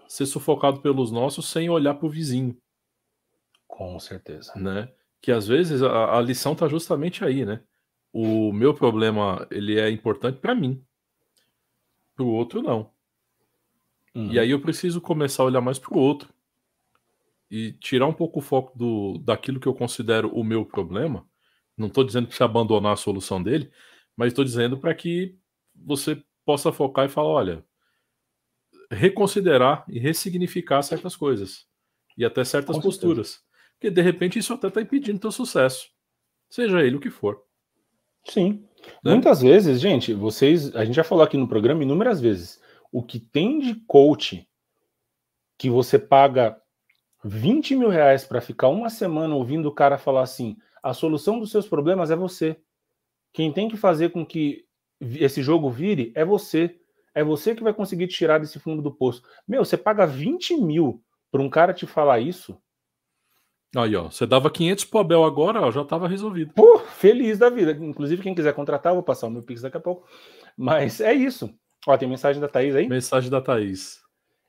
[0.07, 2.57] ser sufocado pelos nossos sem olhar para o vizinho.
[3.66, 4.53] Com certeza.
[4.55, 4.88] Né?
[5.20, 7.61] Que às vezes a, a lição está justamente aí, né?
[8.12, 10.84] o meu problema ele é importante para mim,
[12.14, 12.91] para o outro não.
[14.14, 14.32] Uhum.
[14.32, 16.28] E aí eu preciso começar a olhar mais para o outro
[17.51, 21.26] e tirar um pouco o foco do, daquilo que eu considero o meu problema.
[21.76, 23.70] Não estou dizendo que você abandonar a solução dele,
[24.21, 25.35] mas estou dizendo para que
[25.75, 27.64] você possa focar e falar: olha,
[28.91, 31.66] reconsiderar e ressignificar certas coisas
[32.18, 33.29] e até certas Com posturas.
[33.29, 33.51] Certeza.
[33.73, 35.89] Porque de repente isso até está impedindo teu sucesso,
[36.51, 37.43] seja ele o que for.
[38.27, 38.62] Sim.
[39.03, 39.12] Né?
[39.12, 42.61] Muitas vezes, gente, vocês, a gente já falou aqui no programa inúmeras vezes,
[42.93, 44.47] o que tem de coach
[45.57, 46.61] que você paga
[47.25, 51.51] 20 mil reais para ficar uma semana ouvindo o cara falar assim: a solução dos
[51.51, 52.61] seus problemas é você.
[53.33, 54.64] Quem tem que fazer com que
[55.01, 56.76] esse jogo vire é você.
[57.14, 59.22] É você que vai conseguir tirar desse fundo do poço.
[59.47, 62.57] Meu, você paga 20 mil para um cara te falar isso.
[63.76, 66.53] Aí, ó, você dava 500 pro Abel agora, ó, já tava resolvido.
[66.55, 67.70] Pô, feliz da vida.
[67.72, 70.09] Inclusive, quem quiser contratar, vou passar o meu Pix daqui a pouco.
[70.57, 71.53] Mas é isso.
[71.87, 72.89] Ó, tem mensagem da Thaís aí?
[72.89, 74.01] Mensagem da Thaís.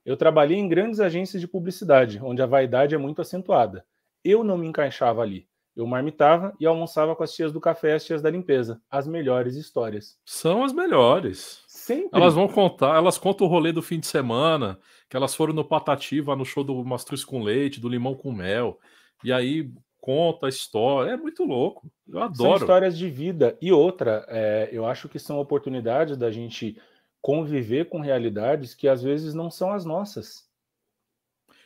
[0.03, 3.85] Eu trabalhei em grandes agências de publicidade, onde a vaidade é muito acentuada.
[4.23, 5.47] Eu não me encaixava ali.
[5.75, 8.81] Eu marmitava e almoçava com as tias do café e as tias da limpeza.
[8.89, 10.17] As melhores histórias.
[10.25, 11.63] São as melhores.
[11.67, 12.09] Sempre.
[12.19, 14.77] Elas vão contar, elas contam o rolê do fim de semana,
[15.09, 18.79] que elas foram no Patativa, no show do Mastruz com Leite, do Limão com Mel.
[19.23, 21.11] E aí conta a história.
[21.11, 21.89] É muito louco.
[22.07, 22.35] Eu adoro.
[22.35, 23.57] São histórias de vida.
[23.61, 26.77] E outra, é, eu acho que são oportunidades da gente
[27.21, 30.49] conviver com realidades que às vezes não são as nossas.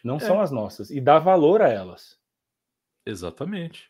[0.04, 0.20] Não é.
[0.20, 0.92] são as nossas.
[0.92, 2.20] E dar valor a elas.
[3.06, 3.90] Exatamente.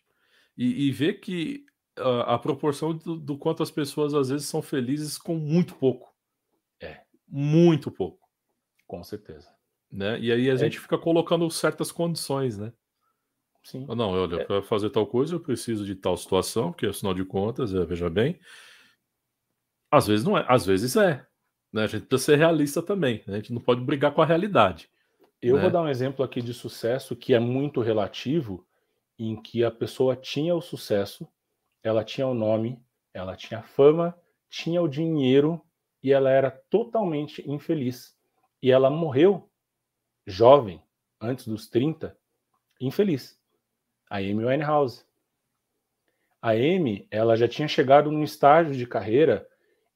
[0.57, 1.65] E, e ver que
[1.97, 6.13] a, a proporção do, do, quanto as pessoas às vezes são felizes com muito pouco.
[6.81, 7.01] É.
[7.27, 8.27] Muito pouco.
[8.87, 9.49] Com certeza.
[9.91, 10.19] Né?
[10.19, 10.57] E aí a é.
[10.57, 12.73] gente fica colocando certas condições, né?
[13.63, 13.85] Sim.
[13.87, 14.43] Não, olha, é.
[14.43, 18.09] para fazer tal coisa eu preciso de tal situação, que afinal de contas, é, veja
[18.09, 18.39] bem,
[19.89, 21.25] às vezes não é, às vezes é.
[21.73, 21.83] Né?
[21.83, 23.33] A gente precisa ser realista também, né?
[23.33, 24.87] a gente não pode brigar com a realidade.
[25.41, 25.63] Eu né?
[25.63, 28.65] vou dar um exemplo aqui de sucesso que é muito relativo,
[29.18, 31.28] em que a pessoa tinha o sucesso,
[31.84, 32.82] ela tinha o nome,
[33.13, 34.18] ela tinha fama,
[34.49, 35.61] tinha o dinheiro
[36.03, 38.16] e ela era totalmente infeliz.
[38.61, 39.49] E ela morreu
[40.26, 40.82] jovem,
[41.22, 42.18] antes dos 30,
[42.80, 43.39] infeliz.
[44.09, 45.05] A Amy Winehouse.
[46.41, 49.47] A Amy, ela já tinha chegado num estágio de carreira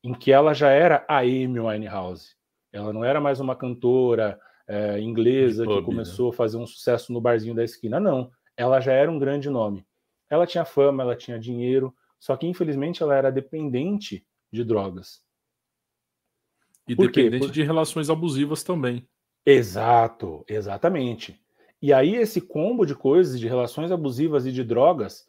[0.03, 2.35] em que ela já era a Amy Winehouse.
[2.71, 5.81] Ela não era mais uma cantora é, inglesa que né?
[5.81, 7.99] começou a fazer um sucesso no barzinho da esquina.
[7.99, 9.87] Não, ela já era um grande nome.
[10.29, 15.23] Ela tinha fama, ela tinha dinheiro, só que infelizmente ela era dependente de drogas.
[16.85, 17.53] E Por dependente Por...
[17.53, 19.07] de relações abusivas também.
[19.45, 21.41] Exato, exatamente.
[21.81, 25.25] E aí esse combo de coisas, de relações abusivas e de drogas,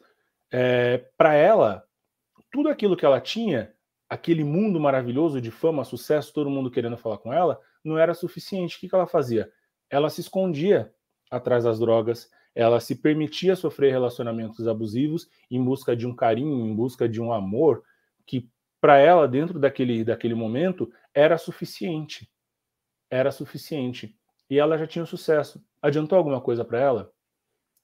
[0.51, 1.85] é, para ela,
[2.51, 3.73] tudo aquilo que ela tinha
[4.09, 8.75] aquele mundo maravilhoso de fama, sucesso, todo mundo querendo falar com ela, não era suficiente.
[8.75, 9.49] O que, que ela fazia?
[9.89, 10.93] Ela se escondia
[11.29, 16.75] atrás das drogas, ela se permitia sofrer relacionamentos abusivos em busca de um carinho, em
[16.75, 17.83] busca de um amor
[18.25, 18.49] que
[18.79, 22.29] para ela dentro daquele daquele momento era suficiente.
[23.09, 24.17] Era suficiente.
[24.49, 25.63] E ela já tinha sucesso.
[25.81, 27.13] Adiantou alguma coisa para ela?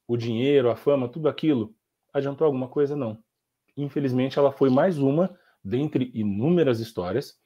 [0.07, 1.75] O dinheiro, a fama, tudo aquilo?
[2.13, 2.95] Adiantou alguma coisa?
[2.95, 3.23] Não.
[3.75, 7.37] Infelizmente, ela foi mais uma dentre inúmeras histórias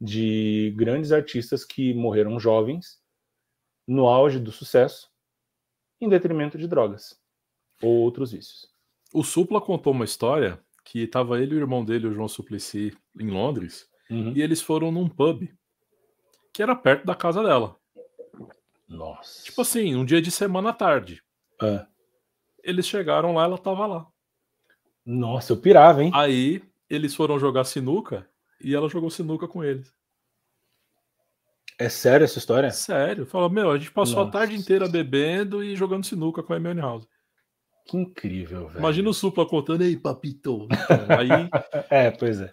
[0.00, 3.00] de grandes artistas que morreram jovens
[3.86, 5.09] no auge do sucesso
[6.00, 7.18] em detrimento de drogas
[7.82, 8.68] ou outros vícios.
[9.12, 12.96] O Supla contou uma história que estava ele e o irmão dele, o João Suplicy,
[13.18, 14.32] em Londres, uhum.
[14.34, 15.48] e eles foram num pub
[16.52, 17.76] que era perto da casa dela.
[18.88, 19.44] Nossa.
[19.44, 21.22] Tipo assim, um dia de semana à tarde.
[21.62, 21.86] É.
[22.62, 24.06] Eles chegaram lá, ela tava lá.
[25.04, 26.10] Nossa, eu pirava, hein?
[26.14, 28.28] Aí eles foram jogar sinuca
[28.60, 29.94] e ela jogou sinuca com eles.
[31.80, 32.70] É sério essa história?
[32.70, 33.24] Sério.
[33.24, 34.28] Fala, meu, a gente passou Nossa.
[34.28, 37.08] a tarde inteira bebendo e jogando sinuca com a Hermione House.
[37.86, 38.80] Que incrível, velho.
[38.80, 40.68] Imagina o Supla contando, ei, papito.
[40.70, 41.48] Então, aí.
[41.88, 42.52] é, pois é.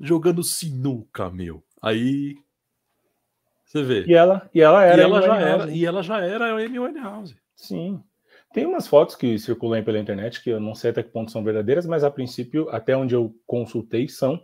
[0.00, 1.62] Jogando sinuca, meu.
[1.82, 2.36] Aí.
[3.66, 4.06] Você vê.
[4.06, 5.02] E ela, e ela era.
[5.02, 7.36] E ela, já era, e ela já era a Amy Winehouse.
[7.54, 8.02] Sim.
[8.54, 11.44] Tem umas fotos que circulam pela internet que eu não sei até que ponto são
[11.44, 14.42] verdadeiras, mas a princípio, até onde eu consultei, são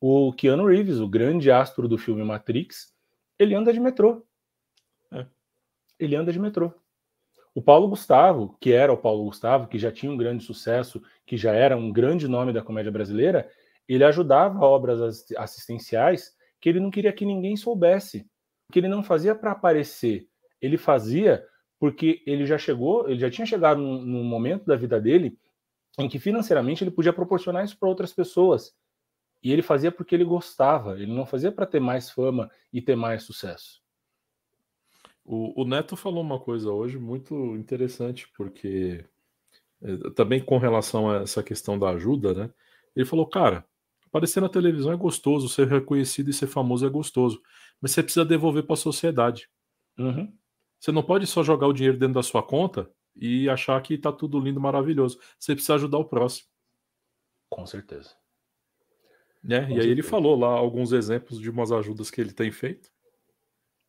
[0.00, 2.93] o Keanu Reeves, o grande astro do filme Matrix,
[3.38, 4.24] ele anda de metrô.
[5.12, 5.26] É.
[5.98, 6.72] Ele anda de metrô.
[7.54, 11.36] O Paulo Gustavo, que era o Paulo Gustavo, que já tinha um grande sucesso, que
[11.36, 13.48] já era um grande nome da comédia brasileira,
[13.88, 18.28] ele ajudava obras assistenciais que ele não queria que ninguém soubesse,
[18.72, 20.26] que ele não fazia para aparecer,
[20.60, 21.46] ele fazia
[21.78, 25.38] porque ele já chegou, ele já tinha chegado num, num momento da vida dele
[25.98, 28.74] em que financeiramente ele podia proporcionar isso para outras pessoas.
[29.44, 32.96] E ele fazia porque ele gostava, ele não fazia para ter mais fama e ter
[32.96, 33.82] mais sucesso.
[35.22, 39.04] O, o, Neto falou uma coisa hoje muito interessante, porque
[39.82, 42.50] é, também com relação a essa questão da ajuda, né?
[42.96, 43.66] Ele falou, cara,
[44.06, 47.42] aparecer na televisão é gostoso, ser reconhecido e ser famoso é gostoso,
[47.82, 49.50] mas você precisa devolver para a sociedade.
[49.98, 50.32] Uhum.
[50.80, 54.10] Você não pode só jogar o dinheiro dentro da sua conta e achar que tá
[54.10, 55.18] tudo lindo, maravilhoso.
[55.38, 56.48] Você precisa ajudar o próximo.
[57.50, 58.23] Com certeza.
[59.44, 59.66] Né?
[59.66, 62.90] Com e aí ele falou lá alguns exemplos de umas ajudas que ele tem feito.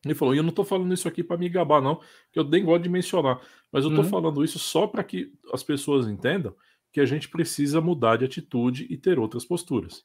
[0.04, 2.00] Ele falou, e eu não tô falando isso aqui para me gabar, não,
[2.30, 3.40] que eu nem gosto de mencionar,
[3.72, 4.08] mas eu tô uhum.
[4.08, 6.54] falando isso só para que as pessoas entendam
[6.92, 10.04] que a gente precisa mudar de atitude e ter outras posturas.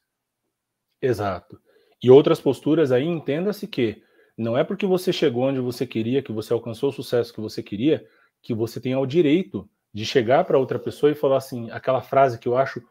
[1.00, 1.60] Exato.
[2.02, 4.02] E outras posturas aí, entenda-se que
[4.36, 7.62] não é porque você chegou onde você queria, que você alcançou o sucesso que você
[7.62, 8.04] queria,
[8.42, 12.38] que você tem o direito de chegar para outra pessoa e falar assim, aquela frase
[12.38, 12.82] que eu acho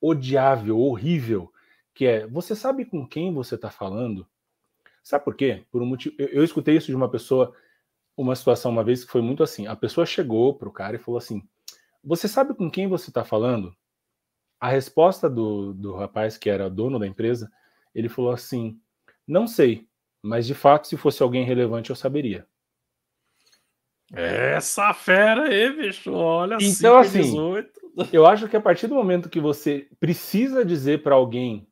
[0.00, 1.50] odiável, horrível,
[1.98, 4.24] que é: você sabe com quem você está falando?
[5.02, 5.64] Sabe por quê?
[5.68, 6.14] Por um motivo.
[6.16, 7.52] Eu, eu, escutei isso de uma pessoa,
[8.16, 9.66] uma situação uma vez que foi muito assim.
[9.66, 11.42] A pessoa chegou pro cara e falou assim:
[12.04, 13.74] Você sabe com quem você está falando?
[14.60, 17.50] A resposta do, do rapaz, que era dono da empresa,
[17.92, 18.80] ele falou assim:
[19.26, 19.88] Não sei,
[20.22, 22.46] mas de fato, se fosse alguém relevante, eu saberia.
[24.12, 27.70] Essa fera aí, bicho, olha Então, assim, 18.
[28.12, 31.67] eu acho que a partir do momento que você precisa dizer para alguém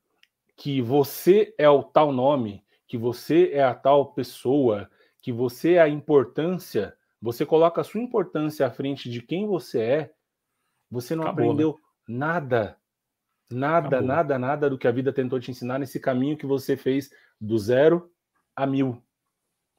[0.57, 4.91] que você é o tal nome, que você é a tal pessoa,
[5.21, 9.81] que você é a importância, você coloca a sua importância à frente de quem você
[9.81, 10.15] é,
[10.91, 11.51] você não Acabou, né?
[11.51, 11.73] aprendeu
[12.09, 12.17] né?
[12.17, 12.79] nada.
[13.51, 14.07] Nada, Acabou.
[14.07, 17.59] nada, nada do que a vida tentou te ensinar nesse caminho que você fez do
[17.59, 18.11] zero
[18.55, 19.03] a mil.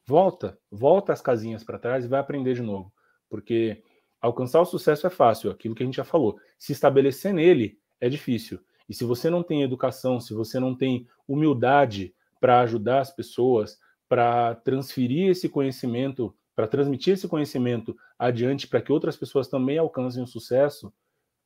[0.06, 2.94] Volta, volta as casinhas para trás e vai aprender de novo.
[3.30, 3.84] Porque
[4.22, 6.40] alcançar o sucesso é fácil, aquilo que a gente já falou.
[6.58, 8.60] Se estabelecer nele é difícil.
[8.88, 13.78] E se você não tem educação, se você não tem humildade para ajudar as pessoas,
[14.08, 20.24] para transferir esse conhecimento, para transmitir esse conhecimento adiante para que outras pessoas também alcancem
[20.24, 20.94] o sucesso,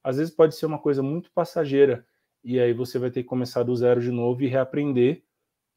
[0.04, 2.06] às vezes pode ser uma coisa muito passageira.
[2.44, 5.24] E aí você vai ter que começar do zero de novo e reaprender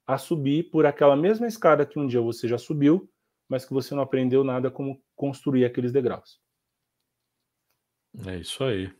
[0.07, 3.11] a subir por aquela mesma escada que um dia você já subiu,
[3.49, 6.41] mas que você não aprendeu nada como construir aqueles degraus.
[8.27, 8.93] É isso aí.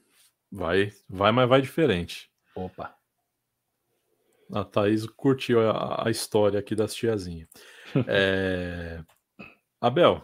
[0.51, 2.34] Vai, vai, mas vai diferente.
[2.55, 2.95] Opa.
[4.53, 7.49] A Thaís curtiu a, a história aqui das tiazinhas.
[8.07, 9.03] é...
[9.81, 10.23] Abel,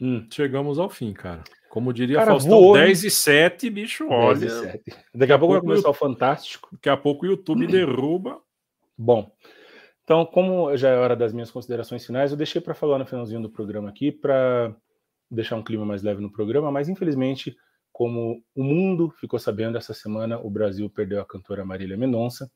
[0.00, 0.26] hum.
[0.32, 1.44] chegamos ao fim, cara.
[1.68, 4.38] Como diria cara, Faustão, voou, 10 e 7, bicho, olha.
[4.38, 4.72] 10 e 7.
[4.72, 6.68] Daqui, Daqui a pouco vai começar o Fantástico.
[6.72, 8.40] Daqui a pouco o YouTube derruba.
[8.96, 9.30] Bom,
[10.06, 13.42] então, como já é hora das minhas considerações finais, eu deixei para falar no finalzinho
[13.42, 14.72] do programa aqui, para
[15.28, 17.56] deixar um clima mais leve no programa, mas infelizmente,
[17.96, 22.52] como o mundo ficou sabendo essa semana, o Brasil perdeu a cantora Marília Mendonça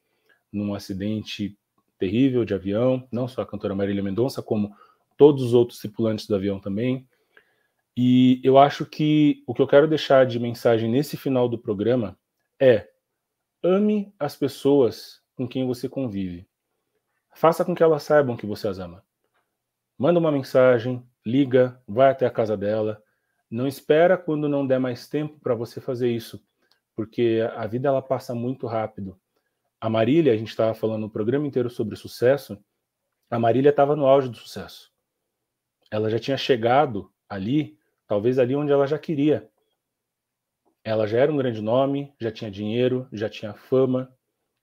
[0.52, 1.56] num acidente
[1.98, 4.76] terrível de avião, não só a cantora Marília Mendonça, como
[5.16, 7.08] todos os outros tripulantes do avião também.
[7.96, 12.18] E eu acho que o que eu quero deixar de mensagem nesse final do programa
[12.60, 12.90] é:
[13.62, 16.46] ame as pessoas com quem você convive.
[17.34, 19.02] Faça com que elas saibam que você as ama.
[19.96, 23.02] Manda uma mensagem, liga, vai até a casa dela.
[23.50, 26.40] Não espera quando não der mais tempo para você fazer isso,
[26.94, 29.18] porque a vida ela passa muito rápido.
[29.80, 32.62] A Marília, a gente estava falando o programa inteiro sobre sucesso.
[33.28, 34.92] A Marília estava no auge do sucesso.
[35.90, 39.50] Ela já tinha chegado ali, talvez ali onde ela já queria.
[40.84, 44.14] Ela já era um grande nome, já tinha dinheiro, já tinha fama,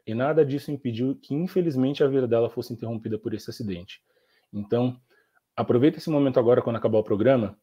[0.06, 4.02] e nada disso impediu que, infelizmente, a vida dela fosse interrompida por esse acidente.
[4.54, 4.98] Então,
[5.56, 7.60] aproveita esse momento agora, quando acabar o programa,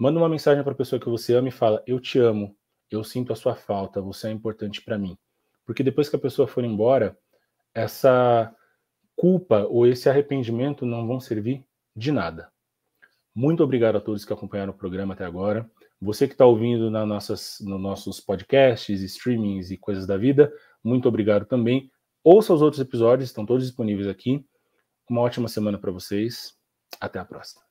[0.00, 2.56] manda uma mensagem para a pessoa que você ama e fala: Eu te amo,
[2.90, 5.16] eu sinto a sua falta, você é importante para mim.
[5.66, 7.16] Porque depois que a pessoa for embora,
[7.74, 8.52] essa
[9.14, 11.62] culpa ou esse arrependimento não vão servir
[11.94, 12.50] de nada.
[13.34, 15.70] Muito obrigado a todos que acompanharam o programa até agora.
[16.00, 20.50] Você que está ouvindo na nossas, nos nossos podcasts, streamings e coisas da vida,
[20.82, 21.90] muito obrigado também.
[22.24, 24.44] Ouça os outros episódios, estão todos disponíveis aqui.
[25.08, 26.54] Uma ótima semana para vocês.
[26.98, 27.69] Até a próxima.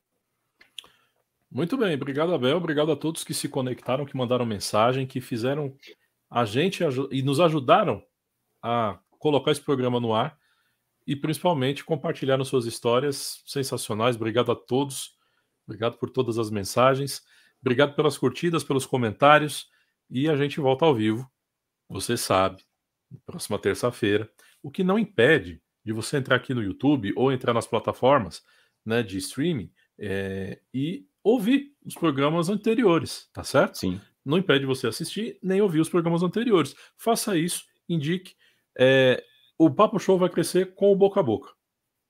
[1.50, 2.56] Muito bem, obrigado, Abel.
[2.56, 5.76] Obrigado a todos que se conectaram, que mandaram mensagem, que fizeram
[6.30, 8.02] a gente e nos ajudaram
[8.62, 10.38] a colocar esse programa no ar
[11.04, 14.14] e principalmente compartilharam suas histórias sensacionais.
[14.14, 15.16] Obrigado a todos.
[15.66, 17.22] Obrigado por todas as mensagens.
[17.60, 19.68] Obrigado pelas curtidas, pelos comentários.
[20.08, 21.28] E a gente volta ao vivo.
[21.88, 22.62] Você sabe,
[23.26, 24.30] próxima terça-feira,
[24.62, 28.44] o que não impede de você entrar aqui no YouTube ou entrar nas plataformas
[28.86, 33.78] né, de streaming é, e ouvir os programas anteriores, tá certo?
[33.78, 34.00] Sim.
[34.24, 36.74] Não impede você assistir nem ouvir os programas anteriores.
[36.96, 38.34] Faça isso, indique.
[38.78, 39.22] É,
[39.58, 41.50] o Papo Show vai crescer com o boca a boca.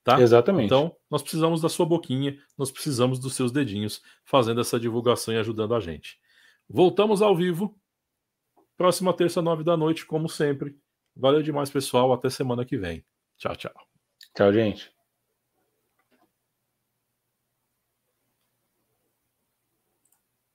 [0.03, 0.20] Tá?
[0.20, 0.66] Exatamente.
[0.66, 5.39] Então, nós precisamos da sua boquinha, nós precisamos dos seus dedinhos fazendo essa divulgação e
[5.39, 6.19] ajudando a gente.
[6.69, 7.77] Voltamos ao vivo.
[8.77, 10.74] Próxima terça, nove da noite, como sempre.
[11.15, 12.12] Valeu demais, pessoal.
[12.12, 13.05] Até semana que vem.
[13.37, 13.74] Tchau, tchau.
[14.35, 14.99] Tchau, gente.